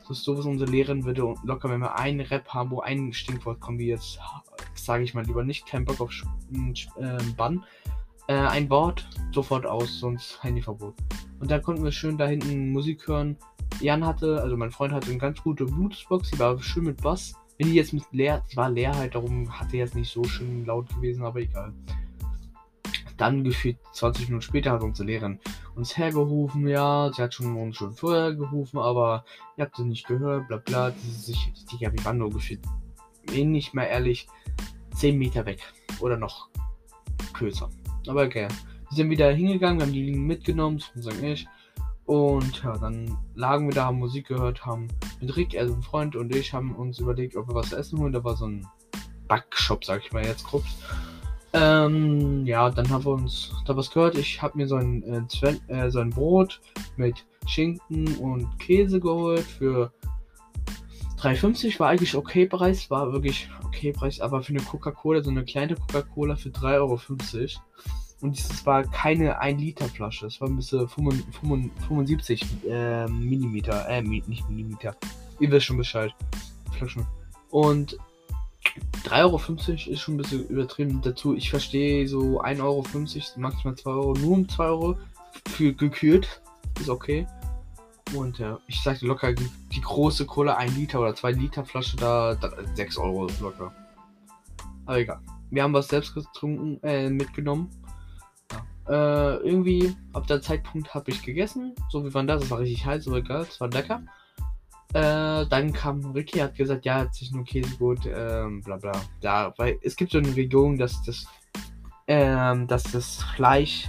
Das 0.00 0.18
ist 0.18 0.24
so, 0.24 0.36
was 0.36 0.44
unsere 0.44 0.68
Lehrerin 0.68 1.04
würde 1.04 1.34
locker, 1.44 1.70
wenn 1.70 1.80
wir 1.80 1.96
einen 1.96 2.20
Rap 2.20 2.48
haben, 2.48 2.72
wo 2.72 2.80
ein 2.80 3.12
Stinkwort 3.12 3.60
kommt, 3.60 3.78
wie 3.78 3.86
jetzt, 3.86 4.18
sage 4.74 5.04
ich 5.04 5.14
mal 5.14 5.24
lieber 5.24 5.44
nicht, 5.44 5.64
kein 5.64 5.84
Bock 5.84 6.00
auf 6.00 6.10
äh, 6.50 7.22
Bann. 7.36 7.62
Äh, 8.28 8.34
ein 8.34 8.70
Wort, 8.70 9.08
sofort 9.32 9.66
aus, 9.66 9.98
sonst 9.98 10.42
Handyverbot. 10.42 10.94
Und 11.40 11.50
da 11.50 11.58
konnten 11.58 11.82
wir 11.82 11.92
schön 11.92 12.16
da 12.16 12.26
hinten 12.26 12.70
Musik 12.70 13.06
hören. 13.08 13.36
Jan 13.80 14.06
hatte, 14.06 14.40
also 14.40 14.56
mein 14.56 14.70
Freund 14.70 14.92
hatte 14.92 15.10
eine 15.10 15.18
ganz 15.18 15.42
gute 15.42 15.64
Bluetooth-Box, 15.64 16.30
die 16.30 16.38
war 16.38 16.60
schön 16.62 16.84
mit 16.84 17.02
Bass. 17.02 17.34
Wenn 17.58 17.68
die 17.68 17.74
jetzt 17.74 17.92
mit 17.92 18.04
leer, 18.12 18.44
die 18.50 18.56
war 18.56 18.70
leer 18.70 18.94
halt, 18.94 19.14
darum 19.14 19.50
hat 19.58 19.72
die 19.72 19.78
jetzt 19.78 19.94
nicht 19.94 20.12
so 20.12 20.22
schön 20.24 20.64
laut 20.64 20.88
gewesen, 20.94 21.24
aber 21.24 21.40
egal. 21.40 21.72
Dann 23.16 23.44
gefühlt 23.44 23.76
20 23.92 24.28
Minuten 24.28 24.42
später 24.42 24.72
hat 24.72 24.82
unsere 24.82 25.06
Lehrerin 25.06 25.38
uns 25.74 25.96
hergerufen, 25.96 26.66
ja, 26.68 27.10
sie 27.14 27.22
hat 27.22 27.34
schon 27.34 27.56
uns 27.56 27.76
schon 27.76 27.92
vorher 27.92 28.34
gerufen, 28.34 28.78
aber 28.78 29.24
ihr 29.56 29.64
habt 29.64 29.76
sie 29.76 29.84
nicht 29.84 30.06
gehört, 30.06 30.48
bla 30.48 30.58
bla. 30.58 30.90
Das 30.90 31.04
ist 31.04 31.26
sich, 31.26 31.52
waren 32.04 32.18
nur 32.18 32.30
gefühlt, 32.30 32.60
bin 33.26 33.52
nicht 33.52 33.74
mehr 33.74 33.88
ehrlich, 33.88 34.28
10 34.94 35.18
Meter 35.18 35.46
weg. 35.46 35.60
Oder 36.00 36.16
noch 36.16 36.48
kürzer. 37.32 37.70
Aber 38.08 38.24
okay. 38.24 38.48
Wir 38.90 38.96
sind 38.96 39.10
wieder 39.10 39.32
hingegangen, 39.32 39.80
haben 39.80 39.92
die 39.92 40.02
Linien 40.02 40.26
mitgenommen, 40.26 40.82
sagen 40.94 41.24
ich. 41.24 41.46
Und 42.04 42.62
ja, 42.62 42.76
dann 42.76 43.16
lagen 43.34 43.68
wir 43.68 43.74
da, 43.74 43.86
haben 43.86 43.98
Musik 43.98 44.28
gehört, 44.28 44.66
haben 44.66 44.88
mit 45.20 45.34
Rick, 45.36 45.56
also 45.56 45.72
ein 45.72 45.82
Freund 45.82 46.16
und 46.16 46.34
ich, 46.34 46.52
haben 46.52 46.74
uns 46.74 46.98
überlegt, 46.98 47.36
ob 47.36 47.48
wir 47.48 47.54
was 47.54 47.72
essen 47.72 47.98
holen. 47.98 48.12
Da 48.12 48.22
war 48.22 48.36
so 48.36 48.46
ein 48.46 48.66
Backshop, 49.28 49.84
sag 49.84 50.04
ich 50.04 50.12
mal 50.12 50.24
jetzt 50.24 50.44
grob. 50.44 50.64
Ähm, 51.54 52.44
ja, 52.46 52.70
dann 52.70 52.88
haben 52.90 53.04
wir 53.04 53.12
uns 53.12 53.52
da 53.66 53.76
was 53.76 53.90
gehört. 53.90 54.16
Ich 54.16 54.40
habe 54.42 54.58
mir 54.58 54.66
so 54.66 54.76
ein, 54.76 55.02
äh, 55.02 55.56
äh, 55.68 55.90
so 55.90 56.00
ein 56.00 56.10
Brot 56.10 56.60
mit 56.96 57.24
Schinken 57.46 58.16
und 58.16 58.58
Käse 58.58 59.00
geholt 59.00 59.42
für 59.42 59.92
3,50 61.22 61.78
war 61.78 61.90
eigentlich 61.90 62.16
okay 62.16 62.46
Preis, 62.46 62.90
war 62.90 63.12
wirklich 63.12 63.48
okay 63.64 63.92
Preis, 63.92 64.20
aber 64.20 64.42
für 64.42 64.50
eine 64.50 64.62
Coca-Cola, 64.62 65.22
so 65.22 65.30
eine 65.30 65.44
kleine 65.44 65.76
Coca-Cola 65.76 66.34
für 66.34 66.48
3,50 66.48 66.74
Euro. 66.74 67.00
Und 68.22 68.36
dieses 68.36 68.66
war 68.66 68.84
keine 68.84 69.38
1 69.38 69.60
Liter 69.60 69.86
Flasche, 69.86 70.26
es 70.26 70.40
war 70.40 70.48
ein 70.48 70.56
bisschen 70.56 70.88
75 70.88 72.44
äh, 72.68 73.06
Millimeter, 73.06 73.88
äh, 73.88 74.02
nicht 74.02 74.48
Millimeter. 74.48 74.96
Ihr 75.38 75.50
wisst 75.50 75.66
schon 75.66 75.76
Bescheid. 75.76 76.12
Flaschen. 76.76 77.06
Und 77.50 77.96
3,50 79.04 79.18
Euro 79.20 79.92
ist 79.92 80.00
schon 80.00 80.14
ein 80.14 80.18
bisschen 80.18 80.48
übertrieben. 80.48 81.00
Dazu, 81.02 81.36
ich 81.36 81.50
verstehe 81.50 82.06
so 82.08 82.40
1,50 82.42 82.62
Euro, 82.62 82.84
maximal 83.36 83.76
2 83.76 83.90
Euro, 83.90 84.12
nur 84.14 84.32
um 84.32 84.48
2 84.48 84.64
Euro 84.64 84.98
für 85.50 85.72
gekühlt. 85.72 86.40
Ist 86.80 86.88
okay. 86.88 87.26
Und 88.14 88.38
ja, 88.38 88.58
ich 88.66 88.82
sagte 88.82 89.06
locker, 89.06 89.32
die, 89.32 89.80
große 89.80 90.26
Cola 90.26 90.54
1 90.56 90.76
Liter 90.76 91.00
oder 91.00 91.14
2 91.14 91.32
Liter 91.32 91.64
Flasche 91.64 91.96
da, 91.96 92.34
da 92.34 92.50
6 92.74 92.98
Euro 92.98 93.28
locker. 93.40 93.72
Aber 94.86 94.98
egal. 94.98 95.20
Wir 95.50 95.62
haben 95.62 95.72
was 95.72 95.88
selbst 95.88 96.14
getrunken, 96.14 96.82
äh, 96.82 97.10
mitgenommen. 97.10 97.70
Ja. 98.50 99.34
Äh, 99.34 99.36
irgendwie, 99.46 99.94
ab 100.12 100.26
der 100.26 100.42
Zeitpunkt 100.42 100.94
habe 100.94 101.10
ich 101.10 101.22
gegessen. 101.22 101.74
So 101.90 102.04
wie 102.04 102.12
waren 102.12 102.26
das? 102.26 102.44
Es 102.44 102.50
war 102.50 102.58
richtig 102.58 102.84
heiß, 102.84 103.06
aber 103.08 103.18
egal, 103.18 103.42
es 103.42 103.60
war 103.60 103.68
lecker. 103.68 104.02
Äh, 104.92 105.46
dann 105.46 105.72
kam 105.72 106.04
Ricky, 106.12 106.38
hat 106.38 106.54
gesagt, 106.54 106.84
ja, 106.84 107.00
hat 107.00 107.14
sich 107.14 107.32
nur 107.32 107.44
Käsegut, 107.44 108.00
ähm, 108.04 108.60
bla 108.60 108.76
bla. 108.76 108.92
Ja, 109.22 109.54
weil 109.56 109.78
es 109.82 109.96
gibt 109.96 110.12
so 110.12 110.18
eine 110.18 110.36
Regelung, 110.36 110.76
dass 110.76 111.02
das, 111.02 111.26
ähm, 112.06 112.66
dass 112.66 112.82
das 112.84 113.22
Fleisch 113.34 113.88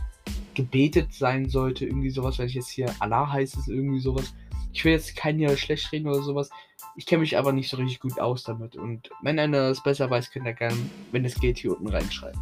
gebetet 0.56 1.14
sein 1.14 1.50
sollte, 1.50 1.86
irgendwie 1.86 2.10
sowas, 2.10 2.38
wenn 2.40 2.48
ich 2.48 2.54
jetzt 2.54 2.70
hier 2.70 2.94
Allah 3.00 3.32
heißt 3.32 3.58
es 3.58 3.68
irgendwie 3.68 4.00
sowas. 4.00 4.34
Ich 4.72 4.84
will 4.84 4.94
jetzt 4.94 5.16
keinen 5.16 5.40
hier 5.40 5.56
schlecht 5.58 5.92
reden 5.92 6.08
oder 6.08 6.22
sowas. 6.22 6.50
Ich 6.96 7.06
kenne 7.06 7.22
mich 7.22 7.38
aber 7.38 7.52
nicht 7.52 7.70
so 7.70 7.78
richtig 7.78 8.00
gut 8.00 8.20
aus 8.20 8.44
damit. 8.44 8.76
Und 8.76 9.10
wenn 9.22 9.40
einer 9.40 9.70
es 9.70 9.82
besser 9.82 10.10
weiß, 10.10 10.32
könnt 10.32 10.46
ihr 10.46 10.54
gerne, 10.54 10.78
wenn 11.12 11.26
es 11.26 11.36
geht, 11.36 11.60
hier 11.60 11.72
unten 11.72 11.90
reinschreiben. 11.90 12.40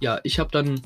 Ja, 0.00 0.20
ich 0.22 0.38
habe 0.38 0.50
dann. 0.50 0.80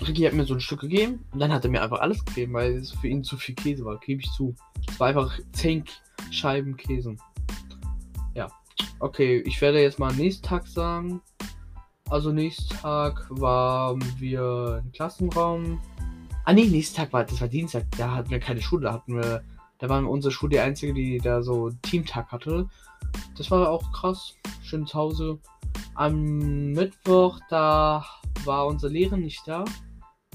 Ricky 0.00 0.22
hat 0.22 0.32
mir 0.32 0.44
so 0.44 0.54
ein 0.54 0.60
Stück 0.60 0.80
gegeben 0.80 1.24
und 1.32 1.40
dann 1.40 1.52
hat 1.52 1.64
er 1.64 1.70
mir 1.70 1.82
einfach 1.82 1.98
alles 1.98 2.24
gegeben, 2.24 2.52
weil 2.52 2.76
es 2.76 2.92
für 2.92 3.08
ihn 3.08 3.24
zu 3.24 3.36
viel 3.36 3.56
Käse 3.56 3.84
war, 3.84 3.98
gebe 3.98 4.22
ich 4.22 4.30
zu. 4.30 4.54
Es 4.88 5.00
war 5.00 5.08
einfach 5.08 5.40
10 5.54 5.84
Scheiben 6.30 6.76
Käse. 6.76 7.16
Ja. 8.34 8.46
Okay, 9.00 9.42
ich 9.44 9.60
werde 9.60 9.82
jetzt 9.82 9.98
mal 9.98 10.14
nächsten 10.14 10.46
Tag 10.46 10.68
sagen. 10.68 11.20
Also 12.10 12.32
nächsten 12.32 12.74
Tag 12.74 13.26
waren 13.28 14.02
wir 14.18 14.80
im 14.82 14.92
Klassenraum. 14.92 15.78
Ah 16.46 16.54
nee, 16.54 16.64
nächsten 16.64 16.96
Tag 16.96 17.12
war 17.12 17.24
das 17.24 17.40
war 17.40 17.48
Dienstag. 17.48 17.84
Da 17.98 18.14
hatten 18.14 18.30
wir 18.30 18.40
keine 18.40 18.62
Schule. 18.62 18.84
Da 18.84 18.94
hatten 18.94 19.16
wir, 19.16 19.42
da 19.78 19.88
war 19.90 20.02
unsere 20.08 20.32
Schule 20.32 20.50
die 20.50 20.60
einzige, 20.60 20.94
die 20.94 21.18
da 21.18 21.42
so 21.42 21.70
Teamtag 21.82 22.32
hatte. 22.32 22.66
Das 23.36 23.50
war 23.50 23.68
auch 23.68 23.92
krass. 23.92 24.34
Schön 24.62 24.86
zu 24.86 24.98
Hause. 24.98 25.38
Am 25.94 26.72
Mittwoch, 26.72 27.40
da 27.50 28.04
war 28.44 28.66
unsere 28.66 28.90
Lehrerin 28.90 29.20
nicht 29.20 29.46
da. 29.46 29.64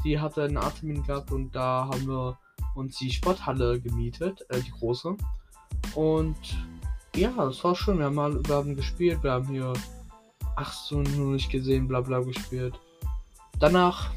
die 0.03 0.19
hatte 0.19 0.43
einen 0.43 0.57
Arzttermin 0.57 1.03
gehabt 1.03 1.31
und 1.31 1.55
da 1.55 1.89
haben 1.91 2.05
wir 2.05 2.37
uns 2.75 2.97
die 2.97 3.09
Sporthalle 3.09 3.79
gemietet, 3.79 4.45
äh, 4.49 4.59
die 4.59 4.71
große. 4.71 5.15
Und 5.95 6.37
ja, 7.15 7.31
das 7.35 7.63
war 7.63 7.75
schön. 7.75 7.97
Wir 7.97 8.05
haben, 8.05 8.15
mal, 8.15 8.39
wir 8.45 8.55
haben 8.55 8.75
gespielt, 8.75 9.23
wir 9.23 9.31
haben 9.31 9.47
hier 9.47 9.73
18 10.55 11.03
nur 11.17 11.33
nicht 11.33 11.49
gesehen, 11.49 11.87
bla 11.87 12.01
bla 12.01 12.19
gespielt. 12.19 12.79
Danach 13.59 14.11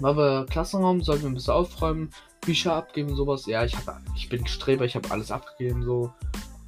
waren 0.00 0.16
wir 0.16 0.46
Klassenraum, 0.46 1.02
sollten 1.02 1.22
wir 1.22 1.30
ein 1.30 1.34
bisschen 1.34 1.54
aufräumen, 1.54 2.10
Bücher 2.40 2.74
abgeben, 2.74 3.14
sowas. 3.14 3.46
Ja, 3.46 3.64
ich, 3.64 3.76
hab, 3.76 4.00
ich 4.16 4.28
bin 4.28 4.46
Streber, 4.46 4.84
ich 4.84 4.96
habe 4.96 5.10
alles 5.10 5.30
abgegeben, 5.30 5.82
so. 5.82 6.12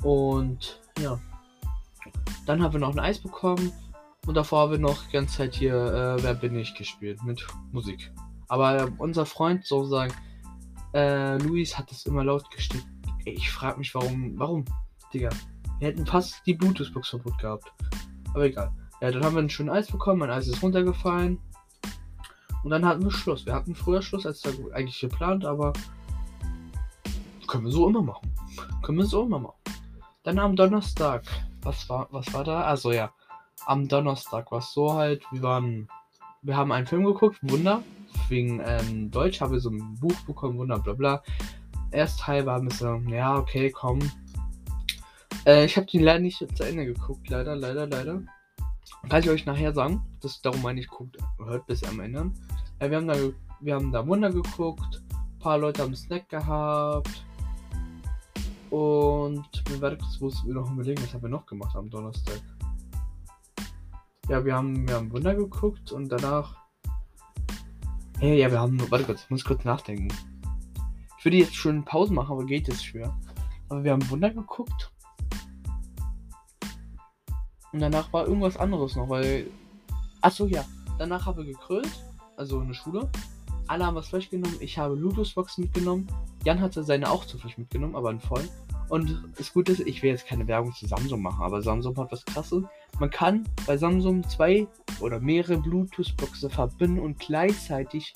Und 0.02 0.80
ja. 1.00 1.18
Dann 2.46 2.62
haben 2.62 2.72
wir 2.72 2.80
noch 2.80 2.92
ein 2.92 2.98
Eis 2.98 3.18
bekommen. 3.18 3.72
Und 4.26 4.34
davor 4.34 4.60
haben 4.60 4.72
wir 4.72 4.78
noch 4.78 5.02
die 5.06 5.12
ganze 5.12 5.38
Zeit 5.38 5.54
hier 5.54 5.74
äh, 5.74 6.22
Wer 6.22 6.34
bin 6.34 6.54
ich 6.56 6.74
gespielt 6.74 7.22
mit 7.22 7.46
Musik. 7.72 8.12
Aber 8.48 8.82
äh, 8.82 8.90
unser 8.98 9.24
Freund 9.24 9.64
sozusagen, 9.64 10.12
äh, 10.92 11.38
Luis 11.38 11.78
hat 11.78 11.90
es 11.90 12.06
immer 12.06 12.24
laut 12.24 12.50
gestellt. 12.50 12.84
Ich 13.24 13.50
frage 13.50 13.78
mich, 13.78 13.94
warum, 13.94 14.38
warum, 14.38 14.64
Digga. 15.12 15.30
Wir 15.78 15.88
hätten 15.88 16.04
fast 16.04 16.42
die 16.46 16.54
Bluetooth-Box 16.54 17.10
verbot 17.10 17.38
gehabt. 17.38 17.72
Aber 18.34 18.44
egal. 18.44 18.72
Ja, 19.00 19.10
dann 19.10 19.24
haben 19.24 19.34
wir 19.34 19.42
ein 19.42 19.50
schönes 19.50 19.74
Eis 19.74 19.90
bekommen. 19.90 20.20
Mein 20.20 20.30
Eis 20.30 20.48
ist 20.48 20.62
runtergefallen. 20.62 21.38
Und 22.62 22.70
dann 22.70 22.84
hatten 22.84 23.02
wir 23.02 23.10
Schluss. 23.10 23.46
Wir 23.46 23.54
hatten 23.54 23.74
früher 23.74 24.02
Schluss 24.02 24.26
als 24.26 24.42
eigentlich 24.72 25.00
geplant, 25.00 25.44
aber 25.44 25.72
können 27.46 27.64
wir 27.64 27.72
so 27.72 27.88
immer 27.88 28.02
machen. 28.02 28.30
Können 28.82 28.98
wir 28.98 29.06
so 29.06 29.24
immer 29.24 29.38
machen. 29.38 29.56
Dann 30.22 30.38
am 30.38 30.54
Donnerstag. 30.54 31.22
Was 31.62 31.88
war, 31.88 32.08
was 32.10 32.32
war 32.32 32.44
da? 32.44 32.62
Also 32.62 32.92
ja, 32.92 33.12
am 33.66 33.88
Donnerstag 33.88 34.50
war 34.50 34.60
es 34.60 34.72
so 34.72 34.94
halt, 34.94 35.22
wir 35.30 35.42
waren, 35.42 35.88
wir 36.42 36.56
haben 36.56 36.72
einen 36.72 36.86
Film 36.86 37.04
geguckt, 37.04 37.38
Wunder. 37.42 37.82
Wegen 38.28 38.60
ähm, 38.64 39.10
Deutsch 39.10 39.40
haben 39.40 39.52
wir 39.52 39.60
so 39.60 39.70
ein 39.70 39.94
Buch 40.00 40.18
bekommen, 40.26 40.58
Wunder, 40.58 40.78
bla 40.78 40.94
bla. 40.94 41.22
Erst 41.90 42.20
Teil 42.20 42.46
war 42.46 42.58
ein 42.58 42.70
so, 42.70 42.96
ja, 43.08 43.36
okay, 43.36 43.70
komm. 43.70 43.98
Äh, 45.50 45.64
ich 45.64 45.76
habe 45.76 45.86
den 45.86 46.02
leider 46.02 46.20
nicht 46.20 46.38
zu 46.38 46.62
Ende 46.64 46.86
geguckt, 46.86 47.28
leider, 47.28 47.56
leider, 47.56 47.84
leider. 47.88 48.22
Kann 49.08 49.20
ich 49.20 49.30
euch 49.30 49.46
nachher 49.46 49.72
sagen. 49.72 50.00
Das, 50.20 50.40
darum 50.42 50.62
meine 50.62 50.78
ich, 50.78 50.86
guckt, 50.86 51.18
hört 51.44 51.66
bis 51.66 51.82
am 51.82 51.98
Ende. 51.98 52.30
Äh, 52.78 52.88
wir, 52.88 52.98
haben 52.98 53.08
da, 53.08 53.16
wir 53.60 53.74
haben 53.74 53.90
da 53.90 54.06
Wunder 54.06 54.30
geguckt. 54.30 55.02
Ein 55.10 55.38
paar 55.40 55.58
Leute 55.58 55.82
haben 55.82 55.96
Snack 55.96 56.28
gehabt. 56.28 57.24
Und 58.70 59.44
mir 59.68 59.80
werde 59.80 59.96
kurz, 59.96 60.20
muss 60.20 60.46
wir 60.46 60.54
noch 60.54 60.70
überlegen, 60.70 61.02
was 61.02 61.12
haben 61.14 61.22
wir 61.22 61.28
noch 61.28 61.46
gemacht 61.46 61.74
am 61.74 61.90
Donnerstag. 61.90 62.40
Ja, 64.28 64.44
wir 64.44 64.54
haben, 64.54 64.86
wir 64.86 64.94
haben 64.94 65.10
Wunder 65.10 65.34
geguckt 65.34 65.90
und 65.90 66.10
danach. 66.10 66.54
Hey, 68.20 68.38
ja, 68.38 68.48
wir 68.52 68.60
haben. 68.60 68.80
Warte 68.88 69.04
kurz, 69.04 69.24
ich 69.24 69.30
muss 69.30 69.44
kurz 69.44 69.64
nachdenken. 69.64 70.14
Ich 71.18 71.24
würde 71.24 71.38
jetzt 71.38 71.56
schon 71.56 71.84
Pause 71.84 72.12
machen, 72.12 72.30
aber 72.30 72.46
geht 72.46 72.68
jetzt 72.68 72.84
schwer. 72.84 73.18
Aber 73.68 73.82
wir 73.82 73.90
haben 73.90 74.08
Wunder 74.10 74.30
geguckt. 74.30 74.92
Und 77.72 77.80
danach 77.80 78.12
war 78.12 78.26
irgendwas 78.26 78.56
anderes 78.56 78.96
noch, 78.96 79.08
weil. 79.08 79.46
Achso, 80.20 80.46
ja. 80.46 80.64
Danach 80.98 81.26
haben 81.26 81.38
wir 81.38 81.44
gekrölt. 81.44 81.90
Also 82.36 82.58
eine 82.60 82.74
Schule. 82.74 83.08
Alle 83.66 83.86
haben 83.86 83.94
was 83.94 84.08
Fleisch 84.08 84.28
genommen. 84.30 84.56
Ich 84.60 84.78
habe 84.78 84.94
Ludus-Box 84.94 85.58
mitgenommen. 85.58 86.06
Jan 86.44 86.60
hatte 86.60 86.82
seine 86.82 87.10
auch 87.10 87.24
zu 87.24 87.38
Fleisch 87.38 87.56
mitgenommen, 87.56 87.94
aber 87.94 88.10
ein 88.10 88.20
voll. 88.20 88.48
Und 88.88 89.22
das 89.38 89.52
Gute 89.52 89.70
ist, 89.70 89.80
ich 89.80 90.02
will 90.02 90.10
jetzt 90.10 90.26
keine 90.26 90.48
Werbung 90.48 90.74
zu 90.74 90.86
Samsung 90.86 91.22
machen, 91.22 91.42
aber 91.42 91.62
Samsung 91.62 91.96
hat 91.96 92.10
was 92.10 92.24
krasses. 92.24 92.64
Man 92.98 93.08
kann 93.08 93.48
bei 93.64 93.76
Samsung 93.76 94.28
zwei 94.28 94.66
oder 95.00 95.20
mehrere 95.20 95.58
Bluetooth-Boxen 95.58 96.50
verbinden 96.50 96.98
und 96.98 97.20
gleichzeitig 97.20 98.12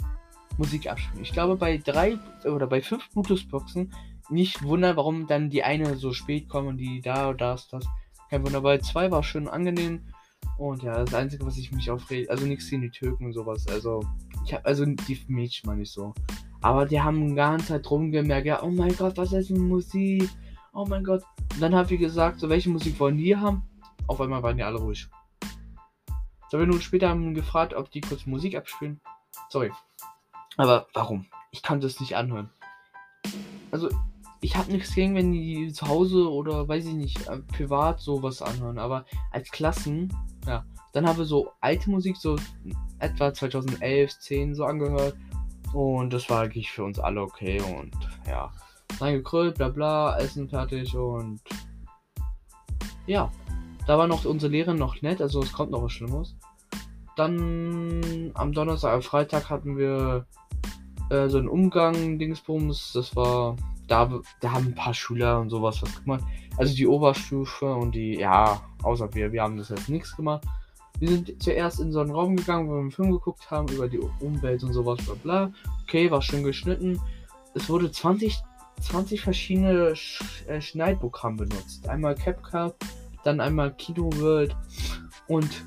Musik 0.59 0.91
abspielen. 0.91 1.23
Ich 1.23 1.33
glaube, 1.33 1.55
bei 1.55 1.79
drei 1.79 2.19
oder 2.45 2.67
bei 2.67 2.83
fünf 2.83 3.09
Bluetooth-Boxen 3.11 3.93
nicht 4.31 4.65
wundern, 4.65 4.97
warum 4.97 5.29
dann 5.29 5.49
die 5.49 5.63
eine 5.63 5.97
so 5.97 6.13
spät 6.13 6.49
kommt 6.49 6.69
und 6.69 6.79
die 6.79 7.01
da 7.01 7.29
oder 7.29 7.39
da 7.39 7.55
ist 7.55 7.73
das. 7.73 7.87
Kein 8.31 8.45
Wunder, 8.45 8.63
weil 8.63 8.81
zwei 8.81 9.11
war 9.11 9.23
schön 9.23 9.49
angenehm. 9.49 10.07
Und 10.59 10.83
ja, 10.83 11.05
das 11.05 11.15
Einzige, 11.15 11.47
was 11.47 11.57
ich 11.57 11.73
mich 11.73 11.91
aufrege, 11.91 12.31
also 12.31 12.47
nichts 12.47 12.69
gegen 12.71 12.83
die 12.83 12.91
Türken 12.91 13.27
und 13.27 13.33
sowas. 13.33 13.67
Also, 13.69 14.05
ich 14.45 14.55
habe, 14.55 14.65
also 14.65 14.85
die 14.85 15.25
Mädchen 15.27 15.69
meine 15.69 15.83
ich 15.83 15.91
so. 15.91 16.15
Aber 16.61 16.87
die 16.87 17.01
haben 17.01 17.29
die 17.29 17.35
ganze 17.35 17.69
Zeit 17.69 17.91
rumgemerkt, 17.91 18.47
ja, 18.47 18.63
oh 18.63 18.71
mein 18.71 18.97
Gott, 18.97 19.17
was 19.17 19.33
ist 19.33 19.51
denn 19.51 19.69
Musik? 19.69 20.29
oh 20.75 20.85
mein 20.87 21.05
Gott. 21.05 21.23
Und 21.55 21.61
dann 21.61 21.75
habe 21.75 21.95
ich 21.95 22.01
gesagt, 22.01 22.41
so 22.41 22.49
welche 22.49 22.69
Musik 22.69 22.99
wollen 23.01 23.17
die 23.17 23.37
haben? 23.37 23.63
Auf 24.07 24.21
einmal 24.21 24.43
waren 24.43 24.57
die 24.57 24.65
alle 24.65 24.79
ruhig. 24.79 25.09
Zwei 26.51 26.59
Minuten 26.59 26.83
später 26.83 27.09
haben 27.09 27.25
wir 27.25 27.33
gefragt, 27.33 27.75
ob 27.75 27.91
die 27.91 28.01
kurz 28.01 28.27
Musik 28.27 28.57
abspielen. 28.57 29.01
Sorry. 29.49 29.73
Aber 30.57 30.87
warum? 30.93 31.27
Ich 31.53 31.63
kann 31.63 31.81
das 31.81 32.01
nicht 32.01 32.17
anhören. 32.17 32.51
Also, 33.71 33.89
ich 34.45 34.57
habe 34.57 34.71
nichts 34.71 34.95
gegen, 34.95 35.15
wenn 35.15 35.33
die 35.33 35.73
zu 35.73 35.89
Hause 35.89 36.31
oder 36.31 36.69
weiß 36.69 36.85
ich 36.85 36.93
nicht, 36.93 37.27
äh, 37.29 37.39
privat 37.39 38.01
sowas 38.01 38.43
anhören. 38.43 38.79
Aber 38.79 39.07
als 39.31 39.51
Klassen, 39.51 40.13
ja. 40.47 40.67
Dann 40.93 41.09
haben 41.09 41.17
wir 41.17 41.25
so 41.25 41.51
alte 41.61 41.91
Musik, 41.91 42.17
so 42.17 42.37
etwa 42.99 43.33
2011, 43.33 44.19
10 44.21 44.55
so 44.55 44.67
angehört. 44.67 45.17
Und 45.73 46.13
das 46.13 46.29
war 46.29 46.43
eigentlich 46.43 46.71
für 46.71 46.85
uns 46.85 46.99
alle 46.99 47.23
okay. 47.23 47.59
Und 47.61 47.97
ja, 48.29 48.53
reingekrüllt, 49.01 49.57
bla 49.57 49.71
bla, 49.71 50.19
Essen 50.19 50.49
fertig 50.49 50.95
und 50.95 51.41
ja, 53.07 53.31
da 53.87 53.99
war 53.99 54.07
noch 54.07 54.27
unsere 54.27 54.53
Lehrerin 54.53 54.79
noch 54.79 55.01
nett, 55.03 55.21
also 55.21 55.43
es 55.43 55.53
kommt 55.53 55.73
noch 55.73 55.83
was 55.83 55.93
Schlimmes. 55.93 56.37
Dann 57.17 58.31
am 58.35 58.53
Donnerstag, 58.53 58.93
am 58.93 59.03
Freitag 59.03 59.51
hatten 59.51 59.77
wir 59.77 60.27
äh, 61.11 61.29
so 61.29 61.39
einen 61.39 61.49
Umgang, 61.49 62.19
Dingsbums, 62.19 62.93
das 62.93 63.17
war, 63.17 63.57
da, 63.87 64.21
da 64.41 64.53
haben 64.53 64.67
ein 64.67 64.75
paar 64.75 64.95
Schüler 64.95 65.41
und 65.41 65.51
sowas 65.51 65.83
was 65.83 66.03
gemacht. 66.03 66.25
Also 66.57 66.75
die 66.75 66.87
Oberstufe 66.87 67.75
und 67.75 67.95
die, 67.95 68.19
ja, 68.19 68.61
außer 68.83 69.13
wir, 69.15 69.33
wir 69.33 69.43
haben 69.43 69.57
das 69.57 69.69
jetzt 69.69 69.89
nichts 69.89 70.15
gemacht. 70.17 70.45
Wir 70.99 71.09
sind 71.09 71.43
zuerst 71.43 71.81
in 71.81 71.91
so 71.91 72.01
einen 72.01 72.13
Raum 72.13 72.37
gegangen, 72.37 72.69
wo 72.69 72.75
wir 72.75 72.81
einen 72.81 72.93
Film 72.93 73.11
geguckt 73.11 73.51
haben 73.51 73.69
über 73.69 73.89
die 73.89 73.99
Umwelt 74.21 74.63
und 74.63 74.73
sowas, 74.73 74.99
bla 75.05 75.15
bla. 75.23 75.53
Okay, 75.83 76.11
war 76.11 76.23
schön 76.23 76.45
geschnitten. 76.45 77.01
Es 77.55 77.69
wurde 77.69 77.91
20 77.91 78.43
20 78.81 79.21
verschiedene 79.21 79.97
Sch 79.97 80.23
äh, 80.47 80.61
Schneidprogramme 80.61 81.47
benutzt. 81.47 81.89
Einmal 81.89 82.15
CapCut, 82.15 82.75
dann 83.23 83.41
einmal 83.41 83.73
Kino 83.75 84.11
World 84.17 84.57
und 85.29 85.65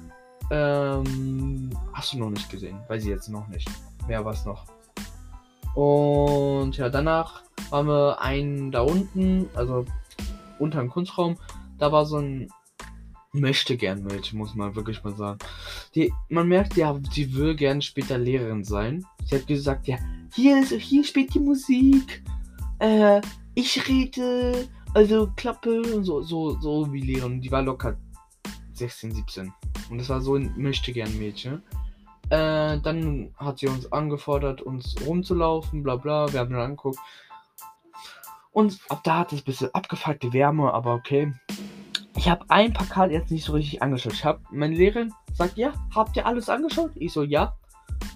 ähm, 0.51 1.69
hast 1.93 2.13
du 2.13 2.19
noch 2.19 2.29
nicht 2.29 2.49
gesehen? 2.49 2.79
Weiß 2.87 3.03
ich 3.03 3.09
jetzt 3.09 3.29
noch 3.29 3.47
nicht. 3.47 3.69
Mehr 4.07 4.23
was 4.23 4.45
noch. 4.45 4.65
Und 5.75 6.77
ja, 6.77 6.89
danach 6.89 7.43
waren 7.69 7.87
wir 7.87 8.21
ein 8.21 8.71
da 8.71 8.81
unten, 8.81 9.49
also 9.55 9.85
unter 10.59 10.79
dem 10.79 10.89
Kunstraum. 10.89 11.37
Da 11.77 11.91
war 11.91 12.05
so 12.05 12.17
ein 12.17 12.49
möchte 13.33 13.77
gern 13.77 14.03
Mädchen, 14.03 14.39
muss 14.39 14.55
man 14.55 14.75
wirklich 14.75 15.03
mal 15.03 15.15
sagen. 15.15 15.39
Die, 15.93 16.11
man 16.29 16.47
merkt 16.47 16.75
ja, 16.75 16.99
sie 17.11 17.35
will 17.35 17.55
gern 17.55 17.81
später 17.81 18.17
Lehrerin 18.17 18.63
sein. 18.63 19.05
Sie 19.25 19.35
hat 19.35 19.47
gesagt, 19.47 19.87
ja, 19.87 19.97
hier 20.33 20.59
ist, 20.61 20.71
hier 20.71 21.03
spielt 21.03 21.33
die 21.33 21.39
Musik 21.39 22.23
äh, 22.79 23.21
ich 23.55 23.87
rede, 23.87 24.67
also 24.93 25.31
Klappe 25.35 25.81
und 25.81 26.03
so, 26.03 26.21
so, 26.21 26.59
so 26.59 26.91
wie 26.91 27.01
Leon. 27.01 27.41
Die 27.41 27.51
war 27.51 27.61
locker 27.61 27.97
16, 28.73 29.13
17. 29.13 29.53
Und 29.89 29.97
das 29.97 30.09
war 30.09 30.21
so 30.21 30.35
ein 30.35 30.53
möchte 30.55 30.91
gern 30.93 31.17
Mädchen. 31.17 31.61
Äh, 32.29 32.79
dann 32.79 33.33
hat 33.37 33.59
sie 33.59 33.67
uns 33.67 33.91
angefordert, 33.91 34.61
uns 34.61 34.95
rumzulaufen, 35.05 35.83
bla 35.83 35.95
bla. 35.95 36.31
Wir 36.31 36.41
haben 36.41 36.51
dann 36.51 36.61
angeguckt. 36.61 36.99
Und 38.51 38.79
ab 38.89 39.01
da 39.03 39.19
hat 39.19 39.33
es 39.33 39.41
ein 39.41 39.45
bisschen 39.45 39.73
abgefuckt, 39.73 40.23
die 40.23 40.33
Wärme, 40.33 40.73
aber 40.73 40.93
okay. 40.95 41.33
Ich 42.17 42.27
habe 42.27 42.43
ein 42.49 42.73
paar 42.73 42.87
Karten 42.87 43.13
jetzt 43.13 43.29
nicht 43.29 43.45
so 43.45 43.53
richtig 43.53 43.83
angeschaut. 43.83 44.13
Ich 44.13 44.25
habe, 44.25 44.41
meine 44.51 44.75
Lehrerin 44.75 45.13
sagt, 45.33 45.57
ja, 45.57 45.71
habt 45.93 46.17
ihr 46.17 46.25
alles 46.25 46.49
angeschaut? 46.49 46.91
Ich 46.95 47.13
so, 47.13 47.21
ja. 47.21 47.55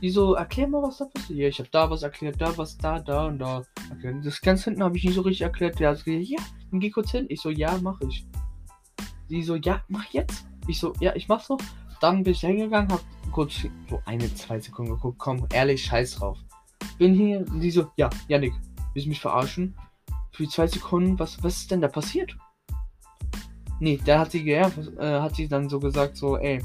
Die 0.02 0.10
so, 0.10 0.34
erklär 0.34 0.68
mal, 0.68 0.82
was 0.82 0.98
da 0.98 1.06
passiert. 1.06 1.40
Ja, 1.40 1.48
ich 1.48 1.60
habe 1.60 1.70
da 1.72 1.90
was 1.90 2.02
erklärt, 2.02 2.42
da 2.42 2.58
was, 2.58 2.78
da, 2.78 3.00
da 3.00 3.28
und 3.28 3.38
da. 3.38 3.64
erklärt. 3.92 4.26
Das 4.26 4.42
ganz 4.42 4.64
hinten 4.64 4.84
habe 4.84 4.98
ich 4.98 5.04
nicht 5.04 5.14
so 5.14 5.22
richtig 5.22 5.44
erklärt. 5.44 5.80
Der 5.80 5.90
hat 5.90 6.04
gesagt, 6.04 6.28
ja, 6.28 6.40
dann 6.72 6.80
geh 6.80 6.90
kurz 6.90 7.12
hin. 7.12 7.28
Ich 7.30 7.40
so, 7.40 7.52
ja, 7.52 7.78
mach 7.82 8.02
ich. 8.02 8.26
Die 9.30 9.44
so, 9.44 9.56
ja, 9.56 9.84
mach 9.88 10.06
jetzt. 10.08 10.48
Ich 10.68 10.80
so, 10.80 10.94
ja, 11.00 11.16
ich 11.16 11.28
mach's 11.28 11.50
noch. 11.50 11.60
Dann 12.02 12.24
bin 12.24 12.34
ich 12.34 12.42
hingegangen, 12.42 12.92
hab 12.92 13.02
kurz 13.32 13.54
so 13.90 14.02
eine, 14.06 14.34
zwei 14.36 14.60
Sekunden 14.60 14.94
geguckt. 14.94 15.20
Komm, 15.20 15.46
ehrlich, 15.54 15.86
scheiß 15.86 16.16
drauf. 16.16 16.38
Bin 16.98 17.14
hier 17.14 17.46
die 17.46 17.72
so, 17.72 17.92
ja, 17.96 18.10
Janik, 18.28 18.54
willst 18.94 19.06
du 19.06 19.10
mich 19.10 19.22
verarschen? 19.22 19.76
Für 20.32 20.48
zwei 20.48 20.68
Sekunden, 20.68 21.20
was, 21.20 21.42
was 21.44 21.58
ist 21.58 21.72
denn 21.72 21.82
da 21.82 21.88
passiert? 21.88 22.36
Nee, 23.80 24.00
da 24.04 24.20
hat 24.20 24.32
sie, 24.32 24.44
ja, 24.44 24.72
äh, 25.00 25.20
hat 25.22 25.36
sie 25.36 25.48
dann 25.48 25.70
so 25.70 25.80
gesagt, 25.80 26.18
so, 26.18 26.38
ey, 26.38 26.64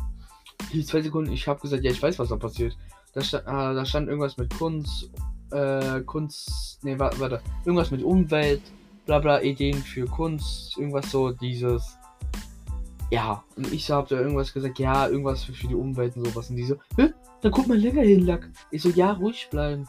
die 0.73 0.85
zwei 0.85 1.03
Sekunden, 1.03 1.33
ich 1.33 1.47
habe 1.47 1.61
gesagt, 1.61 1.85
ja, 1.85 1.91
ich 1.91 2.03
weiß, 2.03 2.19
was 2.19 2.29
da 2.29 2.37
passiert. 2.37 2.77
Da, 3.13 3.23
sta 3.23 3.39
äh, 3.39 3.75
da 3.75 3.85
stand 3.85 4.09
irgendwas 4.09 4.37
mit 4.37 4.55
Kunst, 4.57 5.11
äh, 5.51 6.01
Kunst, 6.03 6.79
nee, 6.83 6.99
warte, 6.99 7.21
warte, 7.21 7.43
irgendwas 7.65 7.91
mit 7.91 8.03
Umwelt, 8.03 8.63
bla 9.07 9.19
bla, 9.19 9.41
Ideen 9.41 9.83
für 9.83 10.07
Kunst, 10.07 10.77
irgendwas 10.77 11.11
so, 11.11 11.33
dieses. 11.33 11.97
Ja, 13.11 13.45
und 13.57 13.73
ich 13.73 13.91
habe 13.91 14.09
da 14.09 14.21
irgendwas 14.21 14.53
gesagt, 14.53 14.79
ja, 14.79 15.09
irgendwas 15.09 15.45
für, 15.45 15.53
für 15.53 15.69
die 15.69 15.75
Umwelt 15.75 16.17
und 16.17 16.27
sowas. 16.27 16.51
Und 16.51 16.57
die 16.57 16.65
so, 16.65 16.77
Hä? 16.97 17.13
dann 17.41 17.53
guck 17.53 17.67
mal 17.69 17.79
länger 17.79 18.03
hin, 18.03 18.27
Lack. 18.27 18.51
Ich 18.71 18.83
so, 18.83 18.89
ja, 18.89 19.13
ruhig 19.13 19.49
bleiben. 19.51 19.87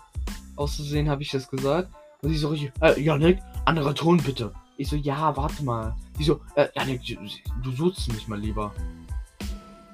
Auszusehen 0.55 1.09
habe 1.09 1.23
ich 1.23 1.31
das 1.31 1.49
gesagt. 1.49 1.91
Und 2.21 2.29
sie 2.29 2.37
so 2.37 2.49
richtig, 2.49 2.71
äh, 2.81 2.99
Janik, 2.99 3.39
anderer 3.65 3.95
Ton 3.95 4.17
bitte. 4.17 4.53
Ich 4.77 4.89
so, 4.89 4.95
ja, 4.95 5.35
warte 5.35 5.63
mal. 5.63 5.95
Die 6.19 6.23
so, 6.23 6.41
äh, 6.55 6.67
Janik, 6.75 7.01
du, 7.05 7.15
du 7.63 7.71
suchst 7.71 8.11
mich 8.13 8.27
mal 8.27 8.39
lieber. 8.39 8.73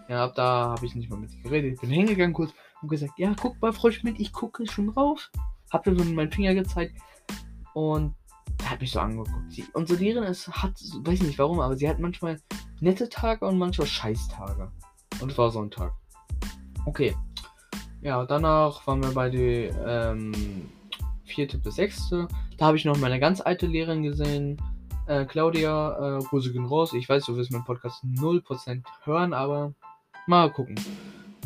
Ja, 0.10 0.26
ab 0.26 0.36
da 0.36 0.70
habe 0.72 0.86
ich 0.86 0.96
nicht 0.96 1.10
mal 1.10 1.20
mit 1.20 1.34
ihr 1.34 1.44
geredet. 1.44 1.80
Bin 1.80 1.90
hingegangen 1.90 2.34
kurz 2.34 2.52
und 2.82 2.90
gesagt, 2.90 3.14
ja, 3.18 3.34
guck 3.40 3.62
mal, 3.62 3.72
Frau 3.72 3.90
Schmidt, 3.92 4.20
ich 4.20 4.34
gucke 4.34 4.68
schon 4.68 4.90
rauf. 4.90 5.32
Hab 5.72 5.86
mir 5.86 5.96
so 5.96 6.04
meinen 6.04 6.32
Finger 6.32 6.54
gezeigt. 6.54 6.98
Und 7.74 8.14
er 8.62 8.72
hat 8.72 8.82
mich 8.82 8.92
so 8.92 9.00
angeguckt. 9.00 9.52
Sie, 9.52 9.66
unsere 9.74 10.00
Lehrerin 10.00 10.30
ist, 10.30 10.50
hat, 10.50 10.74
weiß 11.04 11.22
nicht 11.22 11.40
warum, 11.40 11.62
aber 11.62 11.78
sie 11.78 11.88
hat 11.88 12.00
manchmal 12.00 12.40
nette 12.84 13.10
Tage 13.10 13.46
und 13.46 13.58
manchmal 13.58 13.88
Scheißtage. 13.88 14.70
Und 15.22 15.32
es 15.32 15.38
war 15.38 15.50
so 15.50 15.62
ein 15.62 15.72
Tag. 15.72 15.94
Okay. 16.86 17.16
Ja, 18.02 18.26
danach 18.26 18.86
waren 18.86 19.02
wir 19.02 19.12
bei 19.12 19.30
der 19.30 20.12
ähm, 20.12 20.70
vierte 21.24 21.58
bis 21.58 21.76
sechste. 21.76 22.28
Da 22.58 22.66
habe 22.66 22.78
ich 22.78 22.84
noch 22.84 22.98
meine 22.98 23.20
ganz 23.20 23.40
alte 23.40 23.66
Lehrerin 23.66 24.04
gesehen. 24.04 24.62
Äh, 25.08 25.26
Claudia, 25.26 26.18
äh, 26.18 26.24
Grüße 26.24 26.52
gehen. 26.52 26.70
Ich 26.94 27.08
weiß, 27.08 27.26
du 27.26 27.38
wirst 27.38 27.52
meinen 27.52 27.64
Podcast 27.64 28.04
0% 28.04 28.84
hören, 29.06 29.34
aber 29.34 29.74
mal 30.28 30.52
gucken. 30.52 30.76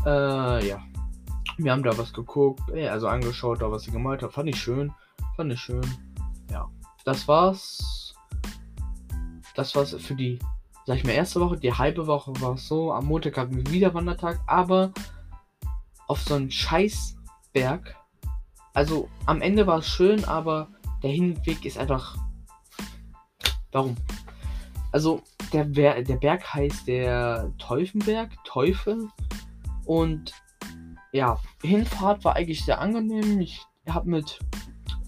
Äh, 0.06 0.68
ja. 0.68 0.84
Wir 1.60 1.72
haben 1.72 1.84
da 1.84 1.96
was 1.98 2.14
geguckt, 2.14 2.62
also 2.72 3.08
angeschaut, 3.08 3.62
da 3.62 3.72
was 3.72 3.84
sie 3.84 3.92
gemalt 3.92 4.22
hat. 4.22 4.34
Fand 4.34 4.50
ich 4.50 4.60
schön. 4.60 4.92
Fand 5.36 5.54
ich 5.54 5.60
schön. 5.60 5.82
Ja. 6.52 6.68
Das 7.06 7.28
war's. 7.28 8.14
Das 9.56 9.76
war's 9.76 9.96
für 9.96 10.16
die, 10.16 10.38
sag 10.88 10.96
ich 10.96 11.04
mal, 11.04 11.12
erste 11.12 11.42
Woche. 11.42 11.58
Die 11.58 11.74
halbe 11.74 12.08
Woche 12.08 12.32
war 12.40 12.54
es 12.54 12.66
so. 12.66 12.94
Am 12.94 13.08
Montag 13.08 13.36
hatten 13.38 13.58
wir 13.58 13.72
wieder 13.72 13.94
Wandertag, 13.94 14.40
aber 14.48 14.94
auf 16.08 16.22
so 16.22 16.36
einen 16.36 16.50
Scheißberg. 16.50 17.94
Also 18.74 19.10
am 19.26 19.42
Ende 19.42 19.68
war 19.68 19.80
es 19.80 19.88
schön, 19.88 20.24
aber 20.24 20.70
der 21.04 21.12
Hinweg 21.12 21.66
ist 21.66 21.78
einfach. 21.78 22.16
Warum? 23.74 23.98
Also 24.94 25.22
der, 25.52 25.66
der 25.66 26.16
Berg 26.16 26.54
heißt 26.54 26.88
der 26.88 27.52
Teufenberg, 27.58 28.32
Teufel. 28.46 29.10
Und 29.84 30.32
ja, 31.12 31.38
Hinfahrt 31.64 32.24
war 32.24 32.38
eigentlich 32.38 32.64
sehr 32.64 32.80
angenehm. 32.80 33.42
Ich 33.42 33.62
habe 33.90 34.10
mit, 34.10 34.40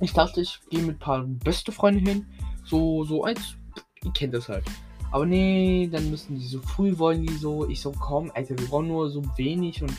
ich 0.02 0.12
dachte, 0.12 0.42
ich 0.42 0.60
gehe 0.70 0.82
mit 0.82 0.98
ein 0.98 1.00
paar 1.00 1.24
beste 1.24 1.72
Freunde 1.72 2.02
hin. 2.02 2.28
So, 2.66 3.06
so 3.06 3.24
als, 3.24 3.56
ihr 4.04 4.12
kennt 4.12 4.34
das 4.34 4.50
halt. 4.50 4.66
Aber 5.12 5.26
nee, 5.26 5.90
dann 5.92 6.10
müssen 6.10 6.38
die 6.38 6.46
so 6.46 6.60
früh 6.62 6.98
wollen 6.98 7.26
die 7.26 7.34
so. 7.34 7.68
Ich 7.68 7.82
so, 7.82 7.92
komm, 7.92 8.32
Alter, 8.36 8.58
wir 8.58 8.68
brauchen 8.68 8.88
nur 8.88 9.10
so 9.10 9.24
wenig 9.38 9.82
und 9.82 9.94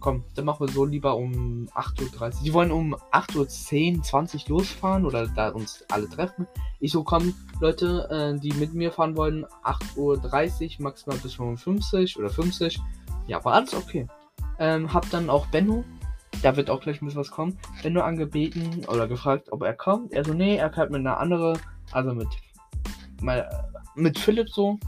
komm, 0.00 0.24
dann 0.34 0.44
machen 0.44 0.66
wir 0.66 0.72
so 0.72 0.84
lieber 0.84 1.16
um 1.16 1.68
8.30 1.74 2.22
Uhr. 2.22 2.30
Die 2.44 2.52
wollen 2.52 2.70
um 2.70 2.94
8.10 3.12 3.96
Uhr, 3.96 4.02
20 4.02 4.48
losfahren 4.48 5.04
oder 5.04 5.26
da 5.26 5.50
uns 5.50 5.84
alle 5.90 6.08
treffen. 6.08 6.46
Ich 6.80 6.92
so, 6.92 7.02
komm, 7.02 7.34
Leute, 7.60 8.08
äh, 8.10 8.40
die 8.40 8.52
mit 8.52 8.74
mir 8.74 8.92
fahren 8.92 9.16
wollen, 9.16 9.44
8.30 9.64 10.78
Uhr, 10.78 10.84
maximal 10.84 11.18
bis 11.18 11.34
55 11.34 12.18
oder 12.18 12.30
50. 12.30 12.80
Ja, 13.26 13.44
war 13.44 13.54
alles 13.54 13.74
okay. 13.74 14.06
Ähm, 14.58 14.92
hab 14.92 15.08
dann 15.10 15.30
auch 15.30 15.46
Benno, 15.46 15.84
da 16.42 16.56
wird 16.56 16.70
auch 16.70 16.80
gleich 16.80 17.00
ein 17.00 17.06
bisschen 17.06 17.20
was 17.20 17.30
kommen, 17.30 17.58
Benno 17.82 18.00
angebeten 18.00 18.84
oder 18.86 19.06
gefragt, 19.06 19.52
ob 19.52 19.62
er 19.62 19.74
kommt. 19.74 20.12
Er 20.12 20.24
so, 20.24 20.34
nee, 20.34 20.56
er 20.56 20.72
fährt 20.72 20.90
mit 20.90 21.00
einer 21.00 21.18
anderen, 21.18 21.58
also 21.92 22.12
mit, 22.12 22.28
mal, 23.20 23.67
mit 23.98 24.18
Philipp 24.18 24.48
so. 24.48 24.78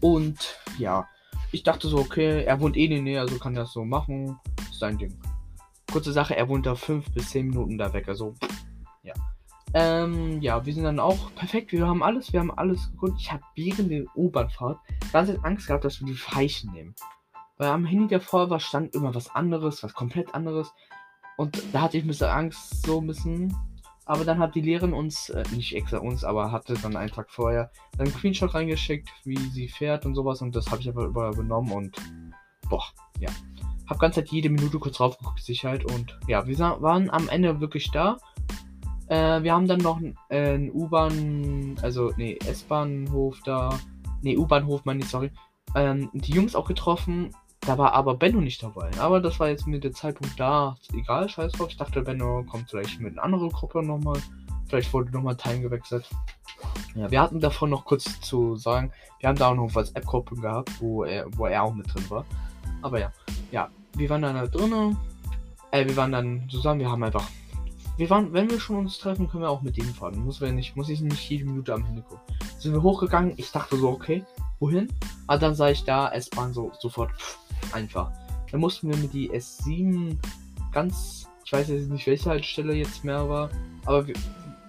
Und 0.00 0.56
ja, 0.78 1.08
ich 1.52 1.62
dachte 1.62 1.88
so, 1.88 1.98
okay, 1.98 2.44
er 2.44 2.60
wohnt 2.60 2.76
eh 2.76 2.84
in 2.84 2.90
der 2.90 3.02
Nähe, 3.02 3.20
also 3.20 3.38
kann 3.38 3.56
er 3.56 3.62
das 3.62 3.72
so 3.72 3.84
machen. 3.84 4.38
Ist 4.70 4.78
sein 4.78 4.98
Ding. 4.98 5.18
Kurze 5.90 6.12
Sache, 6.12 6.36
er 6.36 6.48
wohnt 6.48 6.66
da 6.66 6.74
5 6.74 7.12
bis 7.12 7.30
10 7.30 7.48
Minuten 7.48 7.78
da 7.78 7.92
weg, 7.92 8.08
also 8.08 8.34
ja. 9.02 9.14
Ähm, 9.74 10.40
ja, 10.42 10.64
wir 10.64 10.74
sind 10.74 10.84
dann 10.84 11.00
auch 11.00 11.34
perfekt. 11.34 11.72
Wir 11.72 11.86
haben 11.86 12.02
alles, 12.02 12.32
wir 12.32 12.40
haben 12.40 12.56
alles 12.56 12.90
geguckt. 12.90 13.18
Ich 13.18 13.32
habe 13.32 13.42
während 13.54 13.90
der 13.90 14.04
U-Bahnfahrt 14.14 14.78
ganz 15.12 15.30
Angst 15.42 15.66
gehabt, 15.66 15.84
dass 15.84 16.00
wir 16.00 16.06
die 16.06 16.14
falschen 16.14 16.72
nehmen. 16.72 16.94
Weil 17.56 17.70
am 17.70 17.84
Handy 17.84 18.14
davor 18.14 18.50
war 18.50 18.60
stand 18.60 18.94
immer 18.94 19.14
was 19.14 19.34
anderes, 19.34 19.82
was 19.82 19.92
komplett 19.94 20.34
anderes. 20.34 20.72
Und 21.36 21.62
da 21.72 21.82
hatte 21.82 21.98
ich 21.98 22.04
ein 22.04 22.08
bisschen 22.08 22.28
Angst, 22.28 22.86
so 22.86 23.00
ein 23.00 23.06
bisschen. 23.06 23.54
Aber 24.08 24.24
dann 24.24 24.38
hat 24.38 24.54
die 24.54 24.62
Lehrerin 24.62 24.94
uns, 24.94 25.28
äh, 25.28 25.44
nicht 25.54 25.76
extra 25.76 25.98
uns, 25.98 26.24
aber 26.24 26.50
hatte 26.50 26.72
dann 26.74 26.96
einen 26.96 27.10
Tag 27.10 27.30
vorher 27.30 27.70
einen 27.98 28.10
Screenshot 28.10 28.54
reingeschickt, 28.54 29.10
wie 29.24 29.36
sie 29.36 29.68
fährt 29.68 30.06
und 30.06 30.14
sowas. 30.14 30.40
Und 30.40 30.56
das 30.56 30.70
habe 30.70 30.80
ich 30.80 30.88
einfach 30.88 31.04
übernommen 31.04 31.70
und 31.72 31.96
boah, 32.70 32.84
ja. 33.20 33.28
Hab 33.86 33.98
ganz 33.98 34.16
halt 34.16 34.30
jede 34.30 34.48
Minute 34.48 34.78
kurz 34.78 34.96
drauf 34.96 35.18
geguckt, 35.18 35.42
Sicherheit. 35.42 35.84
Und 35.84 36.18
ja, 36.26 36.46
wir 36.46 36.58
waren 36.58 37.10
am 37.10 37.28
Ende 37.28 37.60
wirklich 37.60 37.90
da. 37.90 38.16
Äh, 39.08 39.42
wir 39.42 39.52
haben 39.52 39.68
dann 39.68 39.80
noch 39.80 40.00
äh, 40.30 40.54
einen 40.54 40.70
U-Bahn, 40.70 41.76
also 41.82 42.12
nee, 42.16 42.38
S-Bahnhof 42.46 43.38
da. 43.44 43.78
Nee, 44.22 44.38
U-Bahnhof 44.38 44.86
meine 44.86 45.00
ich, 45.00 45.08
sorry. 45.08 45.30
Ähm, 45.74 46.08
die 46.14 46.32
Jungs 46.32 46.54
auch 46.54 46.66
getroffen 46.66 47.30
da 47.68 47.76
war 47.76 47.92
aber 47.92 48.14
Benno 48.14 48.40
nicht 48.40 48.62
dabei. 48.62 48.90
Aber 48.98 49.20
das 49.20 49.38
war 49.38 49.50
jetzt 49.50 49.66
mit 49.66 49.84
dem 49.84 49.94
Zeitpunkt 49.94 50.40
da. 50.40 50.74
Egal, 50.94 51.28
scheiß 51.28 51.52
drauf. 51.52 51.68
Ich 51.68 51.76
dachte, 51.76 52.00
Benno 52.00 52.42
kommt 52.44 52.70
vielleicht 52.70 52.98
mit 52.98 53.12
einer 53.12 53.24
anderen 53.24 53.50
Gruppe 53.50 53.82
nochmal. 53.82 54.18
Vielleicht 54.68 54.90
wurde 54.94 55.10
nochmal 55.10 55.36
Time 55.36 55.60
gewechselt. 55.60 56.08
Ja, 56.94 57.10
wir 57.10 57.20
hatten 57.20 57.40
davon 57.40 57.68
noch 57.68 57.84
kurz 57.84 58.22
zu 58.22 58.56
sagen, 58.56 58.90
wir 59.20 59.28
haben 59.28 59.36
da 59.36 59.50
auch 59.50 59.54
noch 59.54 59.74
WhatsApp-Gruppe 59.74 60.36
gehabt, 60.36 60.80
wo 60.80 61.04
er, 61.04 61.26
wo 61.36 61.44
er 61.44 61.62
auch 61.62 61.74
mit 61.74 61.94
drin 61.94 62.08
war. 62.08 62.24
Aber 62.80 63.00
ja, 63.00 63.12
ja, 63.52 63.68
wir 63.94 64.08
waren 64.08 64.22
dann 64.22 64.36
da 64.36 64.46
drinnen. 64.46 64.96
Äh, 65.70 65.86
wir 65.86 65.96
waren 65.98 66.12
dann 66.12 66.48
zusammen, 66.48 66.80
wir 66.80 66.90
haben 66.90 67.02
einfach. 67.02 67.28
Wir 67.98 68.08
waren, 68.08 68.32
wenn 68.32 68.48
wir 68.48 68.60
schon 68.60 68.76
uns 68.76 68.96
treffen, 68.96 69.28
können 69.28 69.42
wir 69.42 69.50
auch 69.50 69.60
mit 69.60 69.76
denen 69.76 69.92
fahren. 69.92 70.18
Muss, 70.20 70.40
wir 70.40 70.50
nicht, 70.52 70.74
muss 70.74 70.88
ich 70.88 71.02
nicht 71.02 71.28
jede 71.28 71.44
Minute 71.44 71.74
am 71.74 71.84
Handy 71.84 72.00
gucken. 72.00 72.34
Sind 72.58 72.72
wir 72.72 72.82
hochgegangen, 72.82 73.34
ich 73.36 73.52
dachte 73.52 73.76
so, 73.76 73.90
okay, 73.90 74.24
wohin? 74.58 74.88
Aber 75.26 75.38
dann 75.38 75.54
sah 75.54 75.68
ich 75.68 75.84
da 75.84 76.08
S-Bahn 76.08 76.54
so 76.54 76.72
sofort. 76.78 77.12
Pff, 77.12 77.38
einfach. 77.72 78.10
Dann 78.50 78.60
mussten 78.60 78.90
wir 78.90 78.96
mit 78.96 79.12
die 79.12 79.30
S7 79.30 80.16
ganz, 80.72 81.28
ich 81.44 81.52
weiß 81.52 81.68
jetzt 81.68 81.90
nicht, 81.90 82.06
welche 82.06 82.30
Haltestelle 82.30 82.74
jetzt 82.74 83.04
mehr 83.04 83.28
war, 83.28 83.50
aber 83.84 84.06
wir, 84.06 84.14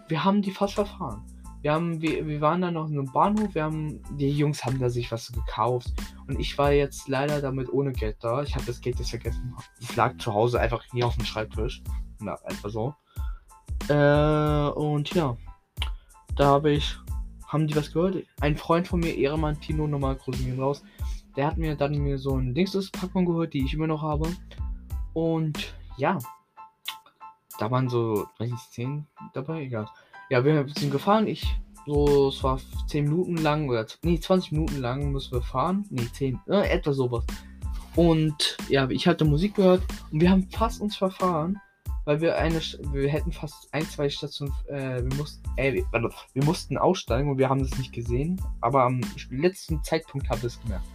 wir 0.07 0.23
haben 0.23 0.41
die 0.41 0.51
fast 0.51 0.75
verfahren. 0.75 1.23
Wir 1.61 1.73
haben, 1.73 2.01
wir, 2.01 2.25
wir 2.25 2.39
waren 2.39 2.61
dann 2.61 2.75
noch 2.75 2.87
in 2.87 2.97
einem 2.97 3.11
Bahnhof, 3.11 3.53
wir 3.53 3.63
haben, 3.63 4.01
die 4.17 4.29
Jungs 4.29 4.63
haben 4.63 4.79
da 4.79 4.89
sich 4.89 5.11
was 5.11 5.31
gekauft 5.31 5.91
und 6.27 6.39
ich 6.39 6.57
war 6.57 6.71
jetzt 6.71 7.09
leider 7.09 7.41
damit 7.41 7.71
ohne 7.71 7.91
Geld 7.91 8.17
da. 8.21 8.43
Ich 8.43 8.55
habe 8.55 8.65
das 8.65 8.79
Geld 8.79 8.97
jetzt 8.99 9.09
vergessen. 9.09 9.53
Es 9.81 9.95
lag 9.95 10.17
zu 10.19 10.33
Hause 10.33 10.59
einfach 10.59 10.83
hier 10.91 11.05
auf 11.05 11.15
dem 11.15 11.25
Schreibtisch. 11.25 11.81
Na, 12.19 12.37
einfach 12.45 12.69
so. 12.69 12.95
Äh, 13.89 14.69
und 14.71 15.13
ja, 15.13 15.35
da 16.37 16.45
habe 16.45 16.71
ich, 16.71 16.97
haben 17.47 17.67
die 17.67 17.75
was 17.75 17.91
gehört? 17.91 18.23
Ein 18.39 18.55
Freund 18.55 18.87
von 18.87 19.01
mir, 19.01 19.13
Ehremann 19.15 19.59
Tino, 19.59 19.85
nochmal 19.85 20.15
Grüßen 20.15 20.59
raus, 20.59 20.83
der 21.35 21.47
hat 21.47 21.57
mir 21.57 21.75
dann 21.75 21.97
mir 21.97 22.17
so 22.17 22.37
ein 22.37 22.53
Dingspackung 22.53 23.25
geholt, 23.25 23.53
die 23.53 23.65
ich 23.65 23.73
immer 23.73 23.87
noch 23.87 24.01
habe. 24.01 24.29
Und 25.13 25.73
ja, 25.97 26.17
da 27.59 27.69
waren 27.69 27.89
so, 27.89 28.25
weiß 28.37 28.51
ich, 28.51 28.71
10 28.71 29.05
dabei, 29.33 29.63
egal. 29.63 29.87
Ja, 30.29 30.43
wir 30.43 30.65
sind 30.77 30.91
gefahren. 30.91 31.27
Ich, 31.27 31.45
so, 31.85 32.29
es 32.29 32.43
war 32.43 32.59
10 32.87 33.05
Minuten 33.05 33.37
lang 33.37 33.67
oder, 33.67 33.85
nee, 34.03 34.19
20 34.19 34.53
Minuten 34.53 34.79
lang 34.79 35.11
müssen 35.11 35.33
wir 35.33 35.41
fahren. 35.41 35.85
Nee, 35.89 36.07
10, 36.13 36.39
äh, 36.47 36.69
etwa 36.69 36.93
sowas. 36.93 37.25
Und 37.95 38.57
ja, 38.69 38.89
ich 38.89 39.07
hatte 39.07 39.25
Musik 39.25 39.55
gehört 39.55 39.83
und 40.11 40.21
wir 40.21 40.29
haben 40.29 40.47
fast 40.51 40.79
uns 40.79 40.95
verfahren, 40.95 41.59
weil 42.05 42.21
wir 42.21 42.37
eine, 42.37 42.61
wir 42.91 43.09
hätten 43.09 43.31
fast 43.31 43.73
ein, 43.73 43.83
zwei 43.83 44.09
Stationen, 44.09 44.53
äh, 44.67 45.03
wir 45.03 45.15
mussten, 45.17 45.43
äh, 45.57 45.83
warte, 45.91 46.09
wir 46.33 46.43
mussten 46.45 46.77
aussteigen 46.77 47.29
und 47.29 47.37
wir 47.39 47.49
haben 47.49 47.61
das 47.61 47.77
nicht 47.77 47.91
gesehen, 47.91 48.41
aber 48.61 48.83
am 48.83 49.01
letzten 49.31 49.83
Zeitpunkt 49.83 50.29
habe 50.29 50.39
ich 50.39 50.45
es 50.45 50.61
gemerkt. 50.61 50.85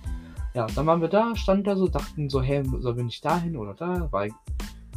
Ja, 0.54 0.66
dann 0.66 0.86
waren 0.86 1.00
wir 1.00 1.08
da, 1.08 1.34
standen 1.34 1.64
da 1.64 1.76
so, 1.76 1.88
dachten 1.88 2.30
so, 2.30 2.40
hey, 2.40 2.62
sollen 2.78 2.96
wir 2.96 3.04
nicht 3.04 3.24
dahin 3.24 3.56
oder 3.56 3.74
da? 3.74 4.08
Weil, 4.12 4.30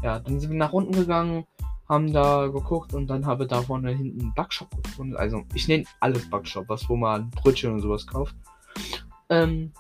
ja, 0.04 0.20
dann 0.20 0.39
sind 0.39 0.52
wir 0.52 0.58
nach 0.58 0.74
unten 0.74 0.93
gegangen, 0.93 1.46
haben 1.89 2.13
da 2.13 2.46
geguckt 2.48 2.93
und 2.93 3.08
dann 3.08 3.26
habe 3.26 3.48
da 3.48 3.63
vorne 3.63 3.91
hinten 3.91 4.22
einen 4.22 4.34
Backshop 4.36 4.70
gefunden. 4.84 5.15
Also, 5.15 5.43
ich 5.56 5.67
nenne 5.67 5.86
alles 6.00 6.30
Backshop, 6.30 6.70
was 6.70 6.88
wo 6.88 6.96
man 6.96 7.32
Brötchen 7.32 7.74
und 7.74 7.82
sowas 7.82 8.06
kauft. 8.06 8.36
Ähm, 9.30 9.72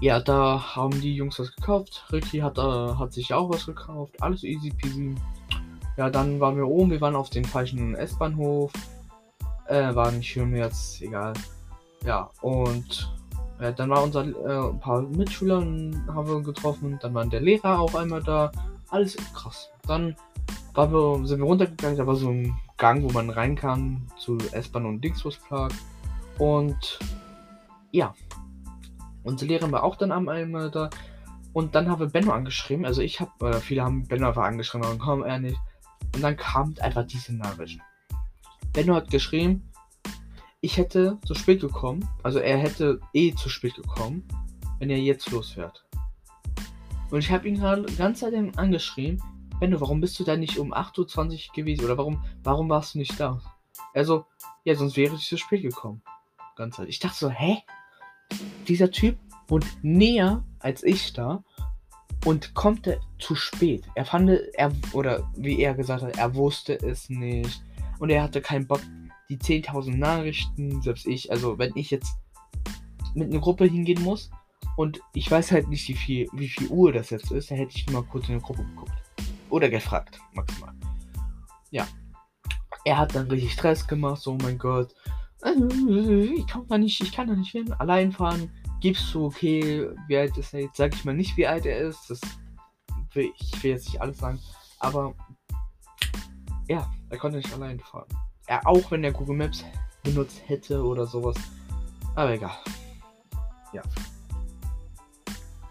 ja, 0.00 0.18
da 0.18 0.74
haben 0.76 0.98
die 1.00 1.14
Jungs 1.14 1.38
was 1.38 1.54
gekauft. 1.54 2.06
Ricky 2.10 2.38
hat, 2.38 2.56
äh, 2.56 2.94
hat 2.94 3.12
sich 3.12 3.34
auch 3.34 3.50
was 3.50 3.66
gekauft. 3.66 4.20
Alles 4.22 4.42
easy 4.44 4.70
peasy. 4.70 5.14
Ja, 5.96 6.08
dann 6.08 6.40
waren 6.40 6.56
wir 6.56 6.66
oben. 6.66 6.90
Wir 6.90 7.00
waren 7.02 7.14
auf 7.14 7.28
dem 7.28 7.44
falschen 7.44 7.94
S-Bahnhof. 7.94 8.72
Äh, 9.68 9.94
war 9.94 10.10
nicht 10.10 10.28
schön 10.28 10.56
jetzt, 10.56 11.02
egal. 11.02 11.34
Ja, 12.04 12.30
und 12.40 13.12
ja, 13.62 13.72
dann 13.72 13.90
war 13.90 14.02
unser 14.02 14.24
äh, 14.24 14.70
ein 14.70 14.80
paar 14.80 15.02
Mitschüler 15.02 15.58
haben 15.58 16.28
wir 16.28 16.42
getroffen, 16.42 16.98
dann 17.00 17.14
war 17.14 17.24
der 17.26 17.40
Lehrer 17.40 17.80
auch 17.80 17.94
einmal 17.94 18.22
da. 18.22 18.52
Alles 18.90 19.16
krass. 19.34 19.70
Dann 19.86 20.16
wir, 20.74 21.26
sind 21.26 21.38
wir 21.38 21.46
runtergegangen, 21.46 21.96
da 21.96 22.06
war 22.06 22.16
so 22.16 22.28
ein 22.28 22.54
Gang, 22.76 23.02
wo 23.02 23.10
man 23.10 23.30
rein 23.30 23.54
kann 23.54 24.06
zu 24.18 24.36
S-Bahn 24.52 24.86
und 24.86 25.02
Dingsbus 25.02 25.38
Park. 25.38 25.72
Und 26.38 26.98
ja, 27.90 28.14
Unsere 29.24 29.48
Lehrerin 29.48 29.72
war 29.72 29.84
auch 29.84 29.96
dann 29.96 30.12
am 30.12 30.28
einmal 30.28 30.70
da. 30.70 30.90
Und 31.52 31.74
dann 31.74 31.88
haben 31.88 32.00
wir 32.00 32.08
Benno 32.08 32.32
angeschrieben. 32.32 32.84
Also 32.84 33.02
ich 33.02 33.20
habe, 33.20 33.50
äh, 33.50 33.60
viele 33.60 33.84
haben 33.84 34.06
Benno 34.06 34.28
einfach 34.28 34.44
angeschrieben, 34.44 34.86
aber 34.86 34.98
komm, 34.98 35.22
er 35.22 35.38
nicht. 35.38 35.58
Und 36.14 36.22
dann 36.22 36.36
kam 36.36 36.74
einfach 36.80 37.06
diese 37.06 37.34
Nachricht. 37.34 37.78
Benno 38.72 38.94
hat 38.94 39.10
geschrieben, 39.10 39.70
ich 40.62 40.76
hätte 40.76 41.18
zu 41.26 41.34
spät 41.34 41.60
gekommen. 41.60 42.08
Also 42.22 42.38
er 42.38 42.56
hätte 42.56 43.00
eh 43.12 43.34
zu 43.34 43.48
spät 43.48 43.74
gekommen, 43.74 44.26
wenn 44.78 44.88
er 44.88 44.98
jetzt 44.98 45.30
losfährt. 45.30 45.84
Und 47.10 47.18
ich 47.18 47.30
habe 47.30 47.46
ihn 47.46 47.56
gerade 47.56 47.82
ganz 47.96 48.20
seitdem 48.20 48.56
angeschrieben, 48.56 49.20
Benno, 49.60 49.80
warum 49.80 50.00
bist 50.00 50.18
du 50.18 50.24
da 50.24 50.36
nicht 50.36 50.58
um 50.58 50.72
8.20 50.72 51.48
Uhr 51.48 51.54
gewesen? 51.54 51.84
Oder 51.84 51.98
warum, 51.98 52.24
warum 52.42 52.68
warst 52.68 52.94
du 52.94 52.98
nicht 52.98 53.18
da? 53.20 53.40
Also, 53.92 54.24
ja, 54.64 54.74
sonst 54.74 54.96
wäre 54.96 55.14
ich 55.14 55.26
zu 55.26 55.36
spät 55.36 55.62
gekommen. 55.62 56.02
Ganz 56.56 56.78
halt. 56.78 56.88
Ich 56.88 57.00
dachte 57.00 57.18
so, 57.18 57.30
hä? 57.30 57.58
Dieser 58.66 58.90
Typ 58.90 59.18
wohnt 59.48 59.66
näher 59.82 60.44
als 60.58 60.82
ich 60.82 61.12
da 61.12 61.44
und 62.24 62.54
kommt 62.54 62.88
zu 63.18 63.34
spät. 63.34 63.84
Er 63.94 64.04
fand, 64.04 64.30
er, 64.30 64.72
oder 64.92 65.28
wie 65.36 65.60
er 65.60 65.74
gesagt 65.74 66.02
hat, 66.02 66.16
er 66.16 66.34
wusste 66.34 66.74
es 66.74 67.10
nicht. 67.10 67.62
Und 67.98 68.10
er 68.10 68.22
hatte 68.22 68.40
keinen 68.40 68.66
Bock, 68.66 68.80
die 69.32 69.62
10.000 69.62 69.96
Nachrichten, 69.96 70.82
selbst 70.82 71.06
ich, 71.06 71.30
also 71.30 71.58
wenn 71.58 71.72
ich 71.74 71.90
jetzt 71.90 72.14
mit 73.14 73.30
einer 73.30 73.40
Gruppe 73.40 73.64
hingehen 73.64 74.02
muss 74.02 74.30
und 74.76 75.00
ich 75.14 75.30
weiß 75.30 75.52
halt 75.52 75.68
nicht, 75.68 75.88
wie 75.88 75.94
viel, 75.94 76.28
wie 76.32 76.48
viel 76.48 76.68
Uhr 76.68 76.92
das 76.92 77.10
jetzt 77.10 77.30
ist, 77.30 77.50
dann 77.50 77.58
hätte 77.58 77.76
ich 77.76 77.88
mal 77.90 78.02
kurz 78.02 78.28
in 78.28 78.34
der 78.34 78.42
Gruppe 78.42 78.64
geguckt. 78.64 78.92
Oder 79.48 79.68
gefragt, 79.68 80.18
maximal. 80.32 80.74
Ja. 81.70 81.86
Er 82.84 82.98
hat 82.98 83.14
dann 83.14 83.28
richtig 83.28 83.52
Stress 83.52 83.86
gemacht, 83.86 84.20
so, 84.20 84.32
oh 84.32 84.38
mein 84.42 84.58
Gott. 84.58 84.94
Ich 85.44 86.46
kann 86.46 86.66
da 86.68 86.78
nicht, 86.78 87.00
ich 87.00 87.12
kann 87.12 87.28
da 87.28 87.34
nicht 87.34 87.52
hin, 87.52 87.72
allein 87.74 88.12
fahren. 88.12 88.50
Gibst 88.80 89.14
du, 89.14 89.26
okay, 89.26 89.88
wie 90.08 90.16
alt 90.16 90.36
ist 90.36 90.52
er 90.52 90.60
jetzt? 90.60 90.76
Sag 90.76 90.94
ich 90.94 91.04
mal 91.04 91.14
nicht, 91.14 91.36
wie 91.36 91.46
alt 91.46 91.66
er 91.66 91.78
ist. 91.78 92.10
Das 92.10 92.20
will, 93.12 93.32
ich 93.38 93.62
will 93.62 93.70
jetzt 93.72 93.86
nicht 93.86 94.00
alles 94.00 94.18
sagen. 94.18 94.40
Aber 94.78 95.14
ja, 96.68 96.90
er 97.10 97.18
konnte 97.18 97.38
nicht 97.38 97.52
allein 97.52 97.78
fahren. 97.80 98.06
Er 98.52 98.66
auch, 98.66 98.90
wenn 98.90 99.02
er 99.02 99.12
Google 99.12 99.36
Maps 99.36 99.64
benutzt 100.02 100.42
hätte 100.44 100.84
oder 100.84 101.06
sowas. 101.06 101.36
Aber 102.14 102.34
egal. 102.34 102.50
Ja. 103.72 103.80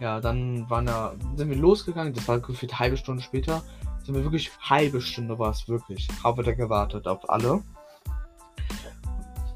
Ja, 0.00 0.20
dann 0.20 0.68
waren 0.68 0.86
da, 0.86 1.14
sind 1.36 1.48
wir 1.48 1.56
losgegangen. 1.56 2.12
Das 2.12 2.26
war 2.26 2.40
gefühlt 2.40 2.80
halbe 2.80 2.96
Stunde 2.96 3.22
später. 3.22 3.62
Sind 4.02 4.16
wir 4.16 4.24
wirklich 4.24 4.50
halbe 4.60 5.00
Stunde 5.00 5.38
war 5.38 5.50
es 5.50 5.68
wirklich. 5.68 6.08
Habe 6.24 6.42
da 6.42 6.54
gewartet 6.54 7.06
auf 7.06 7.30
alle. 7.30 7.62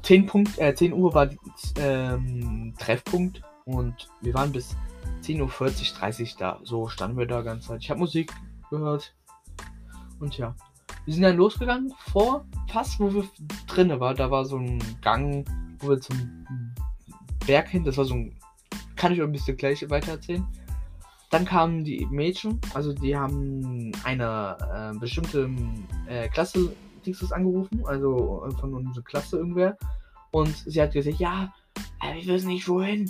10, 0.03 0.25
Punkt, 0.25 0.57
äh, 0.57 0.73
10 0.73 0.93
Uhr 0.93 1.13
war 1.13 1.29
ähm, 1.79 2.75
Treffpunkt 2.79 3.41
und 3.65 4.07
wir 4.21 4.33
waren 4.35 4.53
bis 4.53 4.77
10.40 5.23 5.41
Uhr, 5.41 5.97
30 5.99 6.35
da. 6.37 6.61
So 6.63 6.87
standen 6.87 7.17
wir 7.17 7.27
da 7.27 7.41
ganz 7.41 7.67
Zeit. 7.67 7.81
Ich 7.81 7.89
habe 7.89 7.99
Musik 7.99 8.33
gehört. 8.69 9.13
Und 10.21 10.37
ja. 10.37 10.55
Wir 11.07 11.13
sind 11.13 11.23
dann 11.23 11.37
losgegangen 11.37 11.91
vor 12.11 12.45
fast 12.69 12.99
wo 12.99 13.11
wir 13.11 13.23
drinnen 13.65 13.99
waren. 13.99 14.15
Da 14.15 14.29
war 14.29 14.45
so 14.45 14.57
ein 14.57 14.77
Gang, 15.01 15.43
wo 15.79 15.89
wir 15.89 15.99
zum 15.99 16.45
Berg 17.47 17.69
hin. 17.69 17.83
Das 17.83 17.97
war 17.97 18.05
so 18.05 18.13
ein 18.13 18.37
kann 18.97 19.13
ich 19.13 19.21
euch 19.21 19.27
ein 19.27 19.31
bisschen 19.31 19.55
gleich 19.55 19.89
weiter 19.89 20.11
erzählen. 20.11 20.45
Dann 21.29 21.45
kamen 21.45 21.83
die 21.83 22.05
Mädchen, 22.07 22.59
also 22.73 22.93
die 22.93 23.15
haben 23.15 23.91
eine 24.03 24.57
äh, 24.73 24.99
bestimmte 24.99 25.49
äh, 26.07 26.27
Klasse 26.29 26.73
Dixes 27.05 27.31
angerufen, 27.31 27.85
also 27.85 28.45
äh, 28.45 28.51
von 28.59 28.73
unserer 28.73 29.03
Klasse 29.03 29.37
irgendwer. 29.37 29.77
Und 30.31 30.55
sie 30.55 30.81
hat 30.81 30.93
gesagt, 30.93 31.19
ja, 31.19 31.53
ich 32.17 32.27
weiß 32.27 32.43
nicht 32.43 32.67
wohin. 32.67 33.09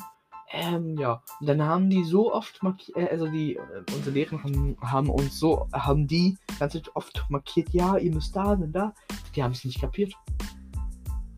Ähm, 0.51 0.97
ja. 0.97 1.21
Und 1.39 1.47
dann 1.47 1.62
haben 1.62 1.89
die 1.89 2.03
so 2.03 2.33
oft 2.33 2.63
markiert, 2.63 2.97
äh, 2.97 3.10
also 3.10 3.27
die, 3.27 3.55
äh, 3.55 3.62
unsere 3.93 4.12
Lehrer 4.12 4.43
haben, 4.43 4.77
haben, 4.81 5.10
uns 5.10 5.39
so, 5.39 5.67
haben 5.73 6.07
die 6.07 6.38
ganz 6.60 6.79
oft 6.93 7.25
markiert, 7.29 7.69
ja, 7.71 7.97
ihr 7.97 8.13
müsst 8.13 8.36
da, 8.36 8.55
denn 8.55 8.71
da. 8.71 8.93
Die 9.36 9.43
haben 9.43 9.51
es 9.51 9.65
nicht 9.65 9.81
kapiert. 9.81 10.13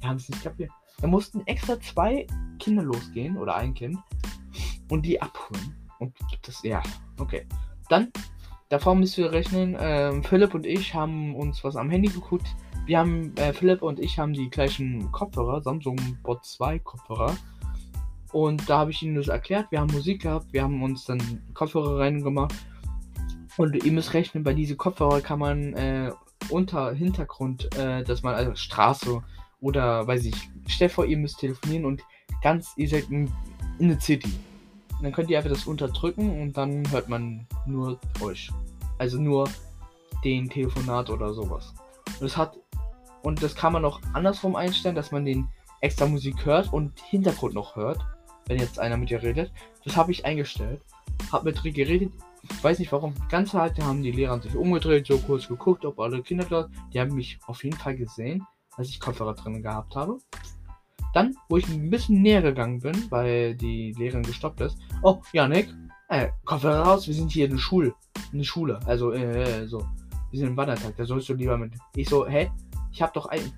Die 0.02 0.08
haben 0.08 0.17
es 0.17 0.30
nicht 0.30 0.43
kapiert. 0.43 0.72
Da 1.02 1.08
mussten 1.08 1.41
extra 1.48 1.80
zwei 1.80 2.28
Kinder 2.60 2.84
losgehen, 2.84 3.38
oder 3.38 3.56
ein 3.56 3.74
Kind, 3.74 3.98
und 4.89 5.06
die 5.06 5.22
abholen. 5.22 5.76
Und 6.00 6.15
das, 6.43 6.62
ja, 6.63 6.84
okay. 7.19 7.45
Dann, 7.89 8.12
davor 8.69 8.95
müssen 8.95 9.24
wir 9.24 9.32
rechnen, 9.32 9.76
ähm, 9.80 10.24
Philipp 10.24 10.54
und 10.54 10.65
ich 10.65 10.93
haben 10.93 11.36
uns 11.36 11.63
was 11.63 11.76
am 11.76 11.89
Handy 11.89 12.10
geguckt. 12.10 12.48
Wir 12.86 13.00
haben, 13.00 13.36
äh, 13.38 13.54
Philipp 13.54 13.82
und 13.82 14.00
ich 14.00 14.19
haben 14.19 14.34
die 14.34 14.50
gleichen 14.50 15.12
Kopfhörer, 15.12 15.62
Samsung 15.62 15.98
Bot 16.24 16.45
2 16.45 16.80
Kopfhörer. 16.80 17.36
Und 18.32 18.70
da 18.70 18.80
habe 18.80 18.92
ich 18.92 19.02
ihnen 19.02 19.15
das 19.15 19.28
erklärt. 19.28 19.72
Wir 19.72 19.80
haben 19.80 19.92
Musik 19.92 20.22
gehabt, 20.24 20.54
wir 20.54 20.63
haben 20.63 20.84
uns 20.84 21.06
dann 21.06 21.20
Kopfhörer 21.54 22.00
reingemacht. 22.00 22.54
Und 23.58 23.84
ihr 23.84 23.92
müsst 23.92 24.13
rechnen, 24.13 24.44
bei 24.44 24.54
diesen 24.54 24.78
Kopfhörer 24.78 25.22
kann 25.22 25.39
man 25.39 25.74
äh, 25.74 26.12
unter 26.50 26.94
Hintergrund, 26.94 27.76
äh, 27.78 28.04
dass 28.04 28.24
man 28.24 28.36
also 28.36 28.56
Straße 28.56 29.22
oder 29.62 30.08
weiß 30.08 30.26
ich, 30.26 30.50
stell 30.68 30.89
vor, 30.89 31.06
ihr 31.06 31.18
müsst 31.18 31.39
telefonieren 31.39 31.86
und 31.86 32.04
ganz, 32.42 32.74
ihr 32.78 32.88
seid 32.88 33.10
in, 33.10 33.32
in 33.80 33.89
der 33.89 34.00
City. 34.00 34.32
Und 34.98 35.04
dann 35.04 35.12
könnt 35.12 35.30
ihr 35.30 35.38
einfach 35.38 35.50
das 35.50 35.65
unterdrücken 35.65 36.42
und 36.42 36.56
dann 36.56 36.89
hört 36.92 37.10
man 37.10 37.48
nur 37.65 38.00
euch. 38.22 38.50
Also 38.98 39.20
nur 39.20 39.50
den 40.24 40.50
Telefonat 40.50 41.10
oder 41.10 41.34
sowas. 41.34 41.74
Und 42.20 42.24
das 42.24 42.38
hat 42.38 42.58
und 43.22 43.44
das 43.44 43.56
kann 43.56 43.74
man 43.74 43.86
auch 43.86 44.00
andersrum 44.13 44.56
einstellen, 44.56 44.96
dass 44.96 45.12
man 45.12 45.26
den 45.26 45.50
extra 45.82 46.06
Musik 46.06 46.46
hört 46.46 46.72
und 46.72 47.00
Hintergrund 47.02 47.54
noch 47.54 47.76
hört, 47.76 48.00
wenn 48.50 48.58
jetzt 48.58 48.80
einer 48.80 48.98
mit 48.98 49.12
dir 49.12 49.22
redet. 49.22 49.52
Das 49.86 49.96
habe 49.96 50.12
ich 50.12 50.26
eingestellt. 50.26 50.82
Hab 51.32 51.44
mit 51.44 51.64
Rick 51.64 51.76
geredet. 51.76 52.12
Ich 52.44 52.64
weiß 52.64 52.80
nicht 52.80 52.92
warum. 52.92 53.14
Ganze 53.30 53.54
Zeit 53.54 53.80
haben 53.80 54.02
die 54.02 54.12
Lehrer 54.12 54.42
sich 54.42 54.56
umgedreht, 54.56 55.06
so 55.06 55.20
kurz 55.20 55.48
geguckt, 55.48 55.86
ob 55.86 56.00
alle 56.00 56.22
Kinder 56.24 56.46
dort. 56.50 56.72
Die 56.92 57.00
haben 57.00 57.14
mich 57.14 57.38
auf 57.46 57.64
jeden 57.64 57.78
Fall 57.78 57.96
gesehen, 57.96 58.46
als 58.76 58.90
ich 58.90 59.00
Kopfhörer 59.00 59.36
drin 59.36 59.62
gehabt 59.62 59.96
habe. 59.96 60.18
Dann, 61.14 61.36
wo 61.48 61.58
ich 61.58 61.68
ein 61.68 61.90
bisschen 61.90 62.22
näher 62.22 62.42
gegangen 62.42 62.80
bin, 62.80 63.10
weil 63.12 63.56
die 63.56 63.94
Lehrerin 63.94 64.24
gestoppt 64.24 64.62
ist. 64.62 64.78
Oh, 65.04 65.22
Janik, 65.32 65.70
äh, 66.08 66.30
Kopfhörer 66.44 66.82
raus, 66.82 67.08
wir 67.08 67.14
sind 67.14 67.32
hier 67.32 67.46
in 67.46 67.52
der 67.52 67.58
Schule. 67.60 67.94
In 68.32 68.40
der 68.40 68.46
Schule. 68.46 68.80
Also, 68.86 69.12
äh, 69.12 69.68
so. 69.68 69.86
Wir 70.32 70.40
sind 70.40 70.50
im 70.50 70.58
Wandertag, 70.58 70.96
da 70.98 71.06
sollst 71.06 71.30
du 71.30 71.34
lieber 71.34 71.58
mit. 71.58 71.74
Ich 71.96 72.10
so, 72.10 72.28
hä? 72.28 72.52
Ich 72.92 73.02
hab 73.02 73.14
doch 73.14 73.28
ein, 73.28 73.52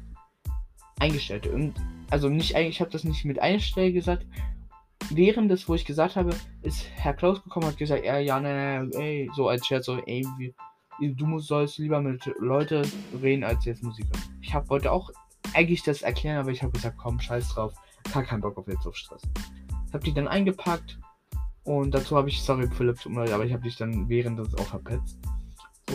eingestellt. 1.00 1.48
Und, 1.48 1.76
also 2.10 2.28
nicht 2.28 2.56
eigentlich, 2.56 2.76
ich 2.76 2.82
habe 2.82 2.92
das 2.92 3.06
nicht 3.06 3.24
mit 3.24 3.40
einstellen 3.40 3.94
gesagt. 3.94 4.26
Während 5.14 5.52
des, 5.52 5.68
wo 5.68 5.76
ich 5.76 5.86
gesagt 5.86 6.16
habe, 6.16 6.36
ist 6.62 6.88
Herr 6.96 7.14
Klaus 7.14 7.44
gekommen 7.44 7.66
und 7.66 7.72
hat 7.72 7.78
gesagt, 7.78 8.06
ja, 8.06 8.18
ja, 8.18 8.40
nein, 8.40 8.90
nein, 8.90 9.02
ey, 9.02 9.30
so 9.36 9.50
als 9.50 9.66
Scherz, 9.68 9.86
so, 9.86 9.98
ey, 10.06 10.26
wie, 10.38 10.54
du 11.00 11.26
musst, 11.26 11.48
sollst 11.48 11.80
lieber 11.80 12.00
mit 12.00 12.24
Leuten 12.40 12.90
reden 13.22 13.44
als 13.44 13.66
jetzt 13.66 13.84
Musiker. 13.84 14.18
Ich 14.42 14.54
hab, 14.54 14.70
wollte 14.70 14.92
auch 14.92 15.10
eigentlich 15.54 15.84
das 15.84 16.02
erklären, 16.02 16.38
aber 16.38 16.52
ich 16.52 16.64
habe 16.64 16.72
gesagt, 16.72 16.98
komm, 16.98 17.20
scheiß 17.20 17.50
drauf. 17.50 17.74
Gar 18.14 18.24
keinen 18.24 18.42
Bock 18.42 18.58
auf 18.58 18.68
jetzt 18.68 18.86
auf 18.88 18.96
Stress. 18.96 19.22
Hab 19.92 20.02
die 20.04 20.14
dann 20.14 20.28
eingepackt 20.28 20.98
und 21.64 21.92
dazu 21.94 22.16
habe 22.16 22.30
ich, 22.30 22.42
sorry 22.42 22.68
Philipp, 22.68 23.00
tut 23.00 23.12
mir 23.12 23.22
leid, 23.22 23.34
aber 23.34 23.46
ich 23.46 23.54
habe 23.54 23.64
dich 23.64 23.76
dann 23.76 24.08
während 24.08 24.40
des 24.40 24.56
auch 24.56 24.68
verpetzt. 24.68 25.20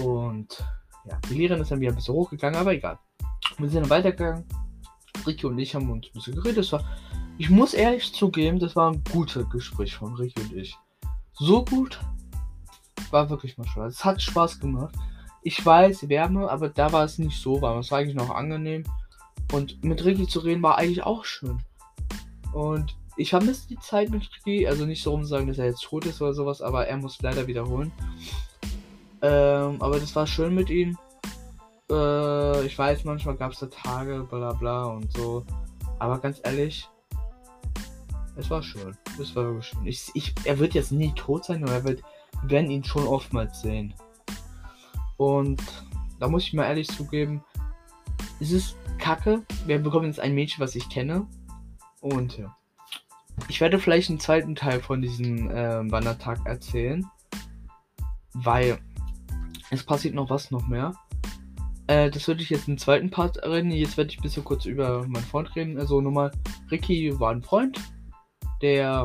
Und 0.02 0.62
ja, 1.06 1.18
die 1.30 1.34
Lehrerin 1.34 1.62
ist 1.62 1.70
dann 1.70 1.80
wieder 1.80 1.92
ein 1.92 1.96
bisschen 1.96 2.14
hochgegangen, 2.14 2.58
aber 2.58 2.74
egal. 2.74 2.98
Wir 3.58 3.68
sind 3.68 3.82
dann 3.82 3.90
weitergegangen. 3.90 4.44
Ricky 5.26 5.46
und 5.46 5.58
ich 5.58 5.74
haben 5.74 5.90
uns 5.90 6.06
ein 6.06 6.12
bisschen 6.12 6.34
geredet. 6.34 6.58
Das 6.58 6.72
war, 6.72 6.84
ich 7.38 7.50
muss 7.50 7.74
ehrlich 7.74 8.12
zugeben, 8.12 8.58
das 8.58 8.76
war 8.76 8.90
ein 8.90 9.02
gutes 9.12 9.48
Gespräch 9.50 9.94
von 9.94 10.14
Ricky 10.14 10.40
und 10.42 10.52
ich. 10.54 10.76
So 11.34 11.64
gut, 11.64 12.00
war 13.10 13.28
wirklich 13.28 13.58
mal 13.58 13.66
Spaß. 13.66 13.92
Es 13.92 14.04
hat 14.04 14.22
Spaß 14.22 14.60
gemacht. 14.60 14.94
Ich 15.42 15.64
weiß, 15.64 16.08
Wärme, 16.08 16.50
aber 16.50 16.68
da 16.68 16.92
war 16.92 17.04
es 17.04 17.18
nicht 17.18 17.40
so 17.40 17.60
warm. 17.60 17.78
Es 17.78 17.90
war 17.90 17.98
eigentlich 17.98 18.16
noch 18.16 18.30
angenehm. 18.30 18.84
Und 19.52 19.84
mit 19.84 20.04
Ricky 20.04 20.26
zu 20.26 20.40
reden 20.40 20.62
war 20.62 20.78
eigentlich 20.78 21.04
auch 21.04 21.24
schön. 21.24 21.58
Und 22.52 22.96
ich 23.16 23.30
vermisse 23.30 23.68
die 23.68 23.78
Zeit 23.78 24.10
mit 24.10 24.28
Ricky. 24.34 24.66
Also 24.66 24.86
nicht 24.86 25.02
so 25.02 25.10
rum 25.10 25.24
sagen, 25.24 25.46
dass 25.46 25.58
er 25.58 25.66
jetzt 25.66 25.84
tot 25.84 26.06
ist 26.06 26.20
oder 26.20 26.34
sowas, 26.34 26.62
aber 26.62 26.86
er 26.86 26.96
muss 26.96 27.20
leider 27.22 27.46
wiederholen. 27.46 27.92
Ähm, 29.22 29.80
aber 29.80 30.00
das 30.00 30.16
war 30.16 30.26
schön 30.26 30.54
mit 30.54 30.70
ihm. 30.70 30.96
Äh, 31.90 32.66
ich 32.66 32.76
weiß, 32.76 33.04
manchmal 33.04 33.36
gab 33.36 33.52
es 33.52 33.60
da 33.60 33.66
Tage, 33.66 34.26
bla 34.28 34.52
bla 34.52 34.84
und 34.84 35.12
so. 35.12 35.44
Aber 35.98 36.18
ganz 36.18 36.40
ehrlich, 36.42 36.88
es 38.36 38.50
war 38.50 38.62
schön. 38.62 38.96
Es 39.20 39.34
war 39.34 39.60
schön. 39.62 39.86
Ich, 39.86 40.10
ich, 40.14 40.34
er 40.44 40.58
wird 40.58 40.74
jetzt 40.74 40.92
nie 40.92 41.12
tot 41.14 41.44
sein, 41.44 41.62
aber 41.62 41.72
er 41.72 41.84
wird, 41.84 42.02
wir 42.42 42.50
werden 42.50 42.70
ihn 42.70 42.84
schon 42.84 43.06
oftmals 43.06 43.60
sehen. 43.62 43.94
Und 45.16 45.62
da 46.20 46.28
muss 46.28 46.44
ich 46.44 46.52
mal 46.52 46.64
ehrlich 46.64 46.88
zugeben, 46.88 47.42
es 48.40 48.52
ist 48.52 48.76
kacke. 48.98 49.42
Wir 49.64 49.78
bekommen 49.78 50.06
jetzt 50.06 50.20
ein 50.20 50.34
Mädchen, 50.34 50.62
was 50.62 50.74
ich 50.74 50.88
kenne. 50.88 51.26
Und 52.00 52.36
ja. 52.36 52.54
Ich 53.48 53.60
werde 53.60 53.78
vielleicht 53.78 54.10
einen 54.10 54.20
zweiten 54.20 54.54
Teil 54.54 54.80
von 54.80 55.00
diesem 55.00 55.50
äh, 55.50 55.90
Wandertag 55.90 56.44
erzählen. 56.44 57.04
Weil 58.34 58.78
es 59.70 59.82
passiert 59.82 60.14
noch 60.14 60.28
was 60.28 60.50
noch 60.50 60.66
mehr. 60.68 60.92
Äh, 61.86 62.10
das 62.10 62.28
würde 62.28 62.42
ich 62.42 62.50
jetzt 62.50 62.68
im 62.68 62.76
zweiten 62.76 63.10
Part 63.10 63.42
reden. 63.42 63.70
Jetzt 63.70 63.96
werde 63.96 64.10
ich 64.10 64.18
ein 64.18 64.22
bisschen 64.22 64.44
kurz 64.44 64.66
über 64.66 65.06
meinen 65.06 65.24
Freund 65.24 65.54
reden. 65.56 65.78
Also 65.78 66.02
nochmal, 66.02 66.32
Ricky 66.70 67.18
war 67.18 67.30
ein 67.30 67.42
Freund, 67.42 67.80
der 68.62 69.04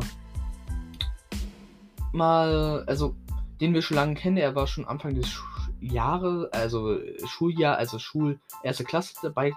mal, 2.13 2.83
also 2.87 3.15
den 3.59 3.73
wir 3.73 3.81
schon 3.81 3.95
lange 3.95 4.15
kennen, 4.15 4.37
er 4.37 4.55
war 4.55 4.67
schon 4.67 4.85
Anfang 4.85 5.15
des 5.15 5.27
Sch 5.27 5.43
Jahres, 5.79 6.51
also 6.53 6.99
Schuljahr, 7.25 7.75
also 7.77 7.97
Schul, 7.97 8.39
erste 8.63 8.83
Klasse 8.83 9.15
dabei. 9.23 9.51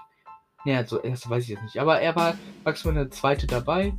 Ne, 0.65 0.77
also 0.79 0.99
erste 1.01 1.29
weiß 1.29 1.45
ich 1.45 1.51
jetzt 1.51 1.63
nicht, 1.63 1.79
aber 1.79 2.01
er 2.01 2.17
war 2.17 2.35
maximal 2.65 2.97
eine 2.97 3.11
zweite 3.11 3.47
dabei. 3.47 3.93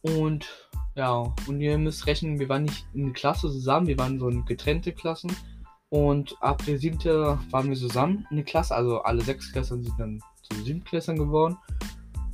Und 0.00 0.48
ja, 0.94 1.32
und 1.46 1.60
ihr 1.60 1.76
müsst 1.76 2.06
rechnen, 2.06 2.38
wir 2.38 2.48
waren 2.48 2.64
nicht 2.64 2.86
in 2.94 3.12
Klasse 3.12 3.50
zusammen, 3.50 3.86
wir 3.86 3.98
waren 3.98 4.18
so 4.18 4.28
in 4.28 4.46
getrennte 4.46 4.92
Klassen. 4.92 5.34
Und 5.90 6.34
ab 6.40 6.64
der 6.64 6.78
siebte 6.78 7.38
waren 7.50 7.68
wir 7.68 7.76
zusammen 7.76 8.26
in 8.30 8.36
der 8.36 8.46
Klasse, 8.46 8.74
also 8.74 9.02
alle 9.02 9.22
sechs 9.22 9.52
Klassen 9.52 9.84
sind 9.84 9.98
dann 9.98 10.22
zu 10.42 10.62
sieben 10.62 10.84
Klassen 10.84 11.16
geworden. 11.16 11.58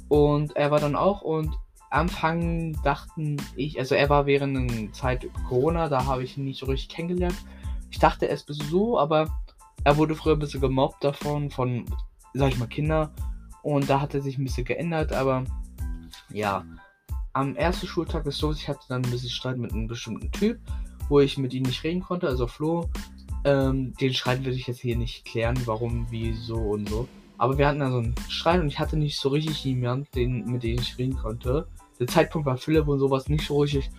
Und 0.08 0.54
er 0.54 0.70
war 0.70 0.78
dann 0.78 0.94
auch 0.94 1.22
und 1.22 1.56
Anfang 1.90 2.74
dachten 2.82 3.36
ich, 3.56 3.78
also 3.78 3.94
er 3.94 4.08
war 4.10 4.26
während 4.26 4.70
der 4.70 4.92
Zeit 4.92 5.26
Corona, 5.48 5.88
da 5.88 6.04
habe 6.04 6.22
ich 6.22 6.36
ihn 6.36 6.44
nicht 6.44 6.60
so 6.60 6.66
richtig 6.66 6.88
kennengelernt. 6.88 7.36
Ich 7.90 7.98
dachte, 7.98 8.28
er 8.28 8.34
ist 8.34 8.46
bis 8.46 8.58
so, 8.58 8.98
aber 8.98 9.28
er 9.84 9.96
wurde 9.96 10.14
früher 10.14 10.34
ein 10.34 10.38
bisschen 10.38 10.60
gemobbt 10.60 11.02
davon, 11.02 11.50
von, 11.50 11.84
sag 12.34 12.52
ich 12.52 12.58
mal, 12.58 12.66
Kindern. 12.66 13.10
Und 13.62 13.88
da 13.88 14.00
hat 14.00 14.14
er 14.14 14.20
sich 14.20 14.38
ein 14.38 14.44
bisschen 14.44 14.64
geändert, 14.64 15.12
aber 15.12 15.44
ja. 16.30 16.64
Am 17.32 17.54
ersten 17.56 17.86
Schultag 17.86 18.26
ist 18.26 18.38
so, 18.38 18.52
ich 18.52 18.68
hatte 18.68 18.80
dann 18.88 19.04
ein 19.04 19.10
bisschen 19.10 19.30
Streit 19.30 19.58
mit 19.58 19.72
einem 19.72 19.86
bestimmten 19.86 20.32
Typ, 20.32 20.58
wo 21.08 21.20
ich 21.20 21.38
mit 21.38 21.54
ihm 21.54 21.62
nicht 21.62 21.84
reden 21.84 22.02
konnte, 22.02 22.26
also 22.26 22.46
Flo. 22.46 22.88
Ähm, 23.44 23.94
den 23.94 24.12
Streit 24.12 24.40
würde 24.44 24.56
ich 24.56 24.66
jetzt 24.66 24.80
hier 24.80 24.96
nicht 24.96 25.24
klären, 25.24 25.58
warum, 25.64 26.06
wieso 26.10 26.56
und 26.56 26.88
so. 26.88 27.08
Aber 27.38 27.56
wir 27.56 27.68
hatten 27.68 27.78
da 27.78 27.90
so 27.90 27.98
einen 27.98 28.14
Streit 28.28 28.60
und 28.60 28.66
ich 28.66 28.80
hatte 28.80 28.96
nicht 28.96 29.18
so 29.18 29.28
richtig 29.28 29.64
jemanden, 29.64 30.08
den, 30.14 30.44
mit 30.46 30.64
dem 30.64 30.78
ich 30.78 30.98
reden 30.98 31.16
konnte. 31.16 31.68
Der 32.00 32.08
Zeitpunkt 32.08 32.46
war 32.46 32.56
Philipp 32.56 32.88
und 32.88 32.98
sowas 32.98 33.28
nicht 33.28 33.46
so 33.46 33.60
richtig. 33.60 33.90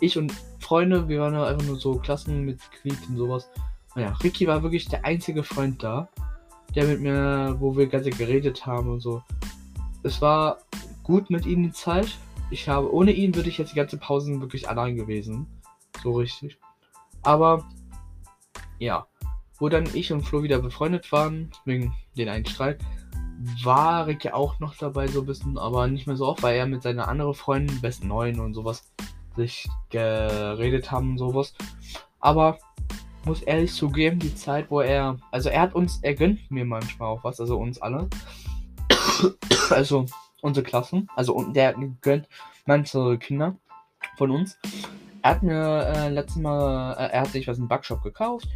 Ich 0.00 0.18
und 0.18 0.32
Freunde, 0.58 1.08
wir 1.08 1.20
waren 1.20 1.34
einfach 1.34 1.66
nur 1.66 1.76
so 1.76 1.94
Klassenmitglied 1.94 2.98
und 3.08 3.16
sowas. 3.16 3.48
Naja, 3.94 4.12
Ricky 4.22 4.46
war 4.46 4.62
wirklich 4.62 4.88
der 4.88 5.04
einzige 5.04 5.44
Freund 5.44 5.82
da, 5.82 6.08
der 6.74 6.86
mit 6.86 7.00
mir, 7.00 7.56
wo 7.58 7.76
wir 7.76 7.86
ganz 7.86 8.04
geredet 8.04 8.66
haben 8.66 8.90
und 8.90 9.00
so. 9.00 9.22
Es 10.02 10.20
war 10.20 10.58
gut 11.04 11.30
mit 11.30 11.46
ihm 11.46 11.62
die 11.62 11.72
Zeit. 11.72 12.18
Ich 12.50 12.68
habe, 12.68 12.92
ohne 12.92 13.12
ihn 13.12 13.34
würde 13.34 13.48
ich 13.48 13.58
jetzt 13.58 13.72
die 13.72 13.76
ganze 13.76 13.96
Pausen 13.96 14.40
wirklich 14.40 14.68
allein 14.68 14.96
gewesen. 14.96 15.46
So 16.02 16.12
richtig. 16.12 16.58
Aber, 17.22 17.64
ja 18.78 19.07
wo 19.58 19.68
dann 19.68 19.88
ich 19.94 20.12
und 20.12 20.22
Flo 20.22 20.42
wieder 20.42 20.60
befreundet 20.60 21.10
waren, 21.12 21.50
wegen 21.64 21.94
den 22.16 22.28
einen 22.28 22.46
Streit, 22.46 22.78
war 23.62 24.06
Rick 24.06 24.24
ja 24.24 24.34
auch 24.34 24.58
noch 24.60 24.76
dabei 24.76 25.06
so 25.06 25.20
ein 25.20 25.26
bisschen, 25.26 25.58
aber 25.58 25.86
nicht 25.86 26.06
mehr 26.06 26.16
so 26.16 26.26
oft, 26.26 26.42
weil 26.42 26.56
er 26.56 26.66
mit 26.66 26.82
seiner 26.82 27.08
anderen 27.08 27.34
Freundin, 27.34 27.80
besten 27.80 28.08
neuen 28.08 28.40
und 28.40 28.54
sowas, 28.54 28.90
sich 29.36 29.68
geredet 29.90 30.90
haben 30.90 31.10
und 31.10 31.18
sowas. 31.18 31.54
Aber 32.20 32.58
muss 33.24 33.42
ehrlich 33.42 33.72
zugeben, 33.72 34.18
die 34.18 34.34
Zeit, 34.34 34.70
wo 34.70 34.80
er, 34.80 35.18
also 35.30 35.50
er 35.50 35.62
hat 35.62 35.74
uns, 35.74 36.00
er 36.02 36.14
gönnt 36.14 36.50
mir 36.50 36.64
manchmal 36.64 37.08
auch 37.08 37.24
was, 37.24 37.40
also 37.40 37.58
uns 37.58 37.80
alle. 37.80 38.08
also 39.70 40.06
unsere 40.40 40.64
Klassen, 40.64 41.08
also 41.14 41.40
der 41.52 41.74
gönnt 42.00 42.28
manche 42.66 43.18
Kinder 43.18 43.56
von 44.16 44.30
uns. 44.30 44.58
Er 45.22 45.30
hat 45.32 45.42
mir 45.42 45.86
äh, 45.94 46.08
letztes 46.08 46.40
Mal, 46.40 46.94
äh, 46.94 47.12
er 47.12 47.20
hat 47.22 47.28
sich 47.28 47.46
was 47.46 47.58
im 47.58 47.68
Backshop 47.68 48.02
gekauft 48.02 48.48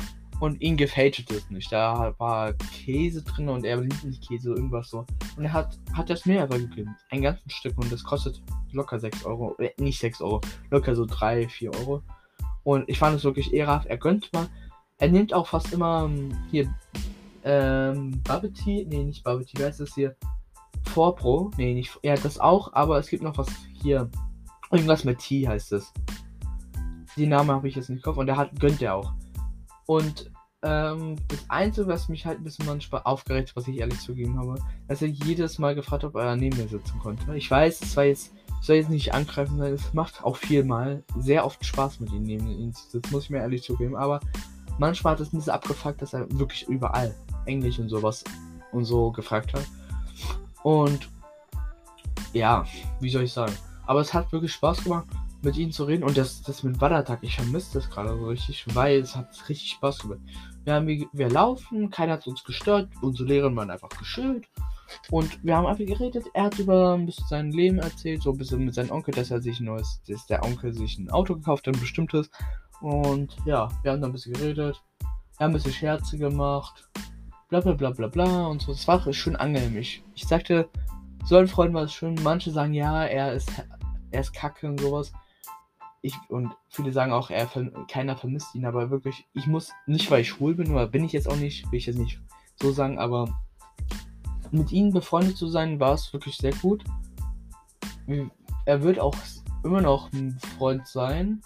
und 0.42 0.61
ihn 0.61 0.76
gefällt 0.76 1.24
es 1.31 1.50
nicht. 1.50 1.70
Da 1.70 2.16
war 2.18 2.52
Käse 2.55 3.22
drin 3.22 3.48
und 3.48 3.64
er 3.64 3.81
liebt 3.81 4.02
nicht 4.02 4.26
Käse, 4.26 4.50
irgendwas 4.50 4.90
so. 4.90 5.07
Und 5.37 5.44
er 5.44 5.52
hat, 5.52 5.78
hat 5.92 6.11
das 6.11 6.26
mir 6.26 6.42
aber 6.42 6.59
gegeben. 6.59 6.96
Ein 7.11 7.22
ganzes 7.22 7.52
Stück 7.52 7.78
und 7.78 7.92
das 7.92 8.02
kostet 8.02 8.42
locker 8.72 8.98
6 8.98 9.24
Euro. 9.24 9.55
Äh, 9.61 9.70
nicht 9.78 10.00
6 10.00 10.20
Euro, 10.20 10.40
locker 10.68 10.96
so 10.96 11.07
3, 11.07 11.48
4 11.48 11.72
Euro. 11.76 12.02
Und 12.64 12.88
ich 12.88 12.98
fand 12.98 13.14
es 13.14 13.22
wirklich 13.22 13.55
ehrenhaft. 13.55 13.87
Er 13.87 13.98
gönnt 13.98 14.33
mal. 14.33 14.48
Er 14.98 15.11
nimmt 15.11 15.33
auch 15.33 15.46
fast 15.46 15.72
immer 15.72 16.07
ähm, 16.07 16.37
hier 16.50 16.74
ähm, 17.44 18.20
Bubble 18.24 18.52
Tea. 18.52 18.85
Nee, 18.85 19.05
nicht 19.05 19.22
Bubble 19.22 19.46
Tea. 19.46 19.61
Wie 19.61 19.64
heißt 19.64 19.78
das 19.78 19.94
hier? 19.94 20.16
Vorpro. 20.90 21.52
Nee, 21.57 21.72
nicht. 21.72 21.96
Ja, 22.02 22.16
das 22.16 22.40
auch. 22.40 22.72
Aber 22.72 22.98
es 22.98 23.09
gibt 23.09 23.22
noch 23.22 23.38
was 23.38 23.46
hier. 23.81 24.11
Irgendwas 24.72 25.05
mit 25.05 25.20
Tea 25.20 25.46
heißt 25.46 25.72
es. 25.74 25.92
Die 27.16 27.26
Name 27.28 27.52
habe 27.52 27.68
ich 27.68 27.76
jetzt 27.76 27.90
nicht 27.90 27.98
im 27.98 28.02
Kopf. 28.02 28.16
Und 28.16 28.26
der 28.26 28.37
hat, 28.37 28.59
gönnt 28.59 28.83
er 28.83 28.96
auch. 28.96 29.12
Und 29.87 30.31
ähm, 30.62 31.16
das 31.29 31.45
Einzige, 31.49 31.88
was 31.88 32.09
mich 32.09 32.25
halt 32.25 32.38
ein 32.38 32.45
bisschen 32.45 32.66
manchmal 32.66 33.03
aufgeregt 33.05 33.51
hat, 33.51 33.57
was 33.57 33.68
ich 33.68 33.79
ehrlich 33.79 34.01
zugeben 34.01 34.38
habe, 34.38 34.55
dass 34.87 35.03
er 35.03 35.09
jedes 35.09 35.59
Mal 35.59 35.75
gefragt 35.75 36.05
hat, 36.05 36.11
ob 36.11 36.16
er 36.16 36.37
neben 36.37 36.57
mir 36.57 36.68
sitzen 36.68 36.99
konnte. 37.01 37.37
Ich 37.37 37.51
weiß, 37.51 37.83
es 37.83 37.97
war 37.97 38.05
jetzt, 38.05 38.33
ich 38.61 38.66
soll 38.66 38.77
jetzt 38.77 38.90
nicht 38.90 39.12
angreifen, 39.12 39.57
sondern 39.57 39.75
es 39.75 39.92
macht 39.92 40.23
auch 40.23 40.37
vielmal 40.37 41.03
sehr 41.18 41.45
oft 41.45 41.64
Spaß 41.64 41.99
mit 42.01 42.12
ihm 42.12 42.23
neben 42.23 42.49
ihm 42.49 42.73
zu 42.73 42.88
sitzen, 42.90 43.12
muss 43.12 43.25
ich 43.25 43.31
mir 43.31 43.38
ehrlich 43.38 43.64
zugeben. 43.64 43.97
Aber 43.97 44.21
manchmal 44.79 45.14
hat 45.14 45.21
es 45.21 45.33
ein 45.33 45.38
bisschen 45.38 45.53
abgefuckt, 45.53 46.01
dass 46.01 46.12
er 46.12 46.31
wirklich 46.31 46.68
überall 46.68 47.12
Englisch 47.47 47.81
und 47.81 47.88
sowas 47.88 48.23
und 48.71 48.85
so 48.85 49.11
gefragt 49.11 49.53
hat. 49.55 49.66
Und 50.62 51.09
ja, 52.33 52.64
wie 53.01 53.11
soll 53.11 53.25
ich 53.25 53.33
sagen? 53.33 53.53
Aber 53.87 54.01
es 54.01 54.14
hat 54.14 54.31
wirklich 54.31 54.53
Spaß 54.53 54.85
gemacht 54.85 55.07
mit 55.42 55.57
ihnen 55.57 55.72
zu 55.72 55.85
reden. 55.85 56.05
Und 56.05 56.16
das, 56.16 56.42
das 56.42 56.62
mit 56.62 56.81
Wandertag, 56.81 57.18
ich 57.22 57.37
vermisse 57.37 57.74
das 57.74 57.90
gerade 57.90 58.16
so 58.16 58.26
richtig, 58.26 58.64
weil 58.74 59.00
es 59.00 59.14
hat 59.16 59.48
richtig 59.48 59.72
Spaß 59.72 59.98
gemacht. 59.98 60.20
Wir, 60.64 60.74
haben, 60.74 60.87
wir 60.87 61.28
laufen, 61.28 61.90
keiner 61.90 62.14
hat 62.14 62.26
uns 62.26 62.44
gestört, 62.44 62.88
unsere 63.02 63.28
Lehrerin 63.28 63.57
waren 63.57 63.70
einfach 63.70 63.88
geschillt. 63.88 64.46
Und 65.11 65.42
wir 65.42 65.57
haben 65.57 65.66
einfach 65.66 65.85
geredet. 65.85 66.26
Er 66.35 66.44
hat 66.44 66.59
über 66.59 66.94
ein 66.94 67.07
bisschen 67.07 67.26
sein 67.26 67.50
Leben 67.50 67.78
erzählt, 67.78 68.22
so 68.22 68.31
ein 68.31 68.38
bisschen 68.38 68.64
mit 68.64 68.74
seinem 68.74 68.90
Onkel, 68.90 69.14
dass 69.14 69.31
er 69.31 69.40
sich 69.40 69.59
ein 69.59 69.64
neues, 69.64 70.02
dass 70.07 70.26
der 70.26 70.44
Onkel 70.44 70.72
sich 70.72 70.98
ein 70.98 71.11
Auto 71.11 71.35
gekauft 71.35 71.66
hat, 71.66 71.74
ein 71.74 71.81
bestimmtes. 71.81 72.31
Und 72.81 73.37
ja, 73.44 73.68
wir 73.83 73.92
haben 73.92 74.00
da 74.00 74.09
ein 74.09 74.12
bisschen 74.12 74.35
geredet. 74.35 74.83
Wir 75.00 75.44
haben 75.44 75.50
ein 75.50 75.55
bisschen 75.55 75.72
Scherze 75.72 76.18
gemacht. 76.18 76.88
Bla 77.48 77.61
bla 77.61 77.72
bla 77.72 77.90
bla 77.90 78.07
bla 78.07 78.46
und 78.46 78.62
so. 78.62 78.72
Es 78.72 78.87
war 78.87 79.12
schön 79.12 79.37
angenehm. 79.37 79.76
Ich 79.76 80.02
sagte, 80.16 80.68
so 81.24 81.37
ein 81.37 81.48
Freund 81.48 81.74
war 81.74 81.85
es 81.85 81.92
schön. 81.92 82.16
Manche 82.22 82.50
sagen, 82.50 82.74
ja, 82.74 83.05
er 83.05 83.33
ist, 83.33 83.50
er 84.11 84.20
ist 84.20 84.35
kacke 84.35 84.68
und 84.68 84.78
sowas 84.78 85.12
ich 86.02 86.18
und 86.28 86.52
viele 86.68 86.92
sagen 86.92 87.12
auch, 87.12 87.30
er 87.30 87.48
keiner 87.88 88.16
vermisst 88.16 88.54
ihn, 88.54 88.66
aber 88.66 88.90
wirklich, 88.90 89.24
ich 89.32 89.46
muss 89.46 89.70
nicht, 89.86 90.10
weil 90.10 90.22
ich 90.22 90.28
schwul 90.28 90.54
bin, 90.54 90.72
oder 90.72 90.88
bin 90.88 91.04
ich 91.04 91.12
jetzt 91.12 91.28
auch 91.28 91.36
nicht, 91.36 91.70
will 91.70 91.78
ich 91.78 91.86
jetzt 91.86 91.98
nicht 91.98 92.20
so 92.60 92.72
sagen, 92.72 92.98
aber 92.98 93.40
mit 94.50 94.72
ihm 94.72 94.92
befreundet 94.92 95.36
zu 95.36 95.46
sein, 95.46 95.80
war 95.80 95.94
es 95.94 96.12
wirklich 96.12 96.36
sehr 96.36 96.52
gut. 96.54 96.84
Er 98.66 98.82
wird 98.82 98.98
auch 98.98 99.14
immer 99.64 99.80
noch 99.80 100.12
ein 100.12 100.38
Freund 100.58 100.86
sein, 100.86 101.40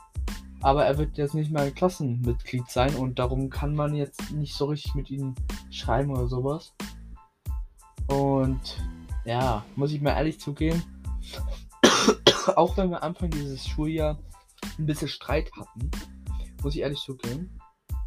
aber 0.63 0.87
er 0.87 0.97
wird 0.97 1.19
jetzt 1.19 1.35
nicht 1.35 1.53
mal 1.53 1.67
ein 1.67 1.75
Klassenmitglied 1.75 2.69
sein 2.69 2.95
und 2.97 3.19
darum 3.19 3.51
kann 3.51 3.75
man 3.75 3.95
jetzt 3.95 4.33
nicht 4.33 4.55
so 4.55 4.65
richtig 4.67 4.95
mit 4.95 5.11
ihm 5.11 5.35
schreiben 5.71 6.11
oder 6.11 6.27
sowas. 6.27 6.75
Und 8.07 8.79
ja, 9.27 9.65
muss 9.77 9.93
ich 9.93 10.01
mal 10.01 10.17
ehrlich 10.17 10.41
zugeben, 10.41 10.83
auch 12.57 12.77
wenn 12.79 12.91
wir 12.91 13.03
Anfang 13.03 13.31
dieses 13.31 13.67
Schuljahr 13.67 14.19
ein 14.79 14.87
bisschen 14.87 15.09
Streit 15.09 15.51
hatten. 15.53 15.91
Muss 16.63 16.75
ich 16.75 16.81
ehrlich 16.81 17.01
zugeben. 17.01 17.59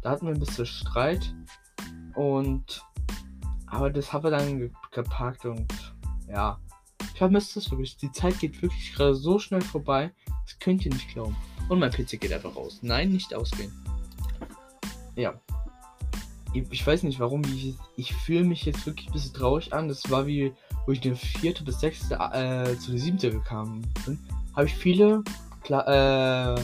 Da 0.02 0.10
hatten 0.10 0.26
wir 0.26 0.34
ein 0.34 0.40
bisschen 0.40 0.66
Streit. 0.66 1.34
Und. 2.14 2.82
Aber 3.66 3.90
das 3.90 4.12
haben 4.12 4.24
wir 4.24 4.30
dann 4.30 4.70
gepackt 4.90 5.44
und. 5.44 5.66
Ja. 6.28 6.58
Ich 7.12 7.18
vermisse 7.18 7.60
das 7.60 7.70
wirklich. 7.70 7.96
Die 7.96 8.12
Zeit 8.12 8.38
geht 8.38 8.60
wirklich 8.62 8.94
gerade 8.94 9.14
so 9.14 9.38
schnell 9.38 9.60
vorbei. 9.60 10.12
Das 10.44 10.58
könnt 10.58 10.84
ihr 10.84 10.92
nicht 10.92 11.08
glauben. 11.12 11.36
Und 11.68 11.78
mein 11.78 11.90
PC 11.90 12.20
geht 12.20 12.32
einfach 12.32 12.56
raus. 12.56 12.80
Nein, 12.82 13.10
nicht 13.10 13.34
ausgehen. 13.34 13.72
Ja. 15.14 15.40
Ich 16.52 16.84
weiß 16.84 17.04
nicht 17.04 17.20
warum. 17.20 17.42
Ich, 17.44 17.76
ich 17.96 18.12
fühle 18.12 18.44
mich 18.44 18.64
jetzt 18.64 18.84
wirklich 18.84 19.08
ein 19.08 19.12
bisschen 19.12 19.34
traurig 19.34 19.72
an. 19.72 19.86
Das 19.86 20.10
war 20.10 20.26
wie, 20.26 20.52
wo 20.86 20.92
ich 20.92 21.00
den 21.00 21.14
vierte 21.14 21.62
bis 21.62 21.78
sechste 21.78 22.14
äh, 22.14 22.76
zu 22.78 22.90
der 22.90 23.00
siebte 23.00 23.30
gekommen 23.30 23.86
bin. 24.04 24.18
Habe 24.56 24.66
ich 24.66 24.74
viele 24.74 25.22
Klar, 25.62 26.56
äh. 26.56 26.60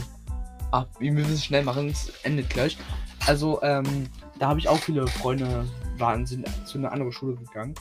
Ah, 0.71 0.85
wir 0.99 1.13
müssen 1.13 1.33
es 1.33 1.45
schnell 1.45 1.63
machen, 1.63 1.87
es 1.87 2.09
endet 2.23 2.49
gleich. 2.49 2.77
Also, 3.25 3.61
ähm, 3.63 4.09
da 4.37 4.49
habe 4.49 4.59
ich 4.59 4.67
auch 4.67 4.77
viele 4.77 5.07
Freunde, 5.07 5.65
waren, 5.97 6.25
sind 6.25 6.45
zu 6.65 6.77
einer 6.77 6.91
anderen 6.91 7.11
Schule 7.11 7.35
gegangen. 7.35 7.73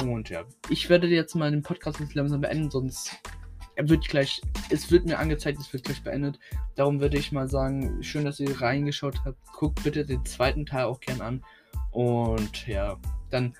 Und 0.00 0.30
ja, 0.30 0.44
ich 0.70 0.88
werde 0.88 1.06
jetzt 1.06 1.34
mal 1.34 1.50
den 1.50 1.62
Podcast 1.62 2.00
jetzt 2.00 2.14
langsam 2.14 2.40
beenden, 2.40 2.70
sonst 2.70 3.16
er 3.76 3.88
wird 3.88 4.08
gleich, 4.08 4.40
es 4.70 4.90
wird 4.90 5.06
mir 5.06 5.18
angezeigt, 5.18 5.58
es 5.60 5.72
wird 5.72 5.84
gleich 5.84 6.02
beendet. 6.02 6.38
Darum 6.76 7.00
würde 7.00 7.18
ich 7.18 7.32
mal 7.32 7.48
sagen, 7.48 8.02
schön, 8.02 8.24
dass 8.24 8.40
ihr 8.40 8.60
reingeschaut 8.60 9.24
habt. 9.24 9.38
Guckt 9.52 9.82
bitte 9.82 10.04
den 10.04 10.24
zweiten 10.24 10.64
Teil 10.66 10.84
auch 10.84 11.00
gern 11.00 11.20
an. 11.20 11.44
Und 11.90 12.66
ja, 12.66 12.96
dann 13.30 13.54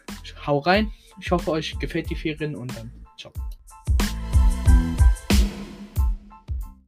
hau 0.46 0.58
rein. 0.58 0.90
Ich 1.20 1.30
hoffe, 1.30 1.50
euch 1.50 1.78
gefällt 1.78 2.10
die 2.10 2.16
Ferien 2.16 2.54
und 2.54 2.76
dann 2.76 2.92
ciao. 3.18 3.32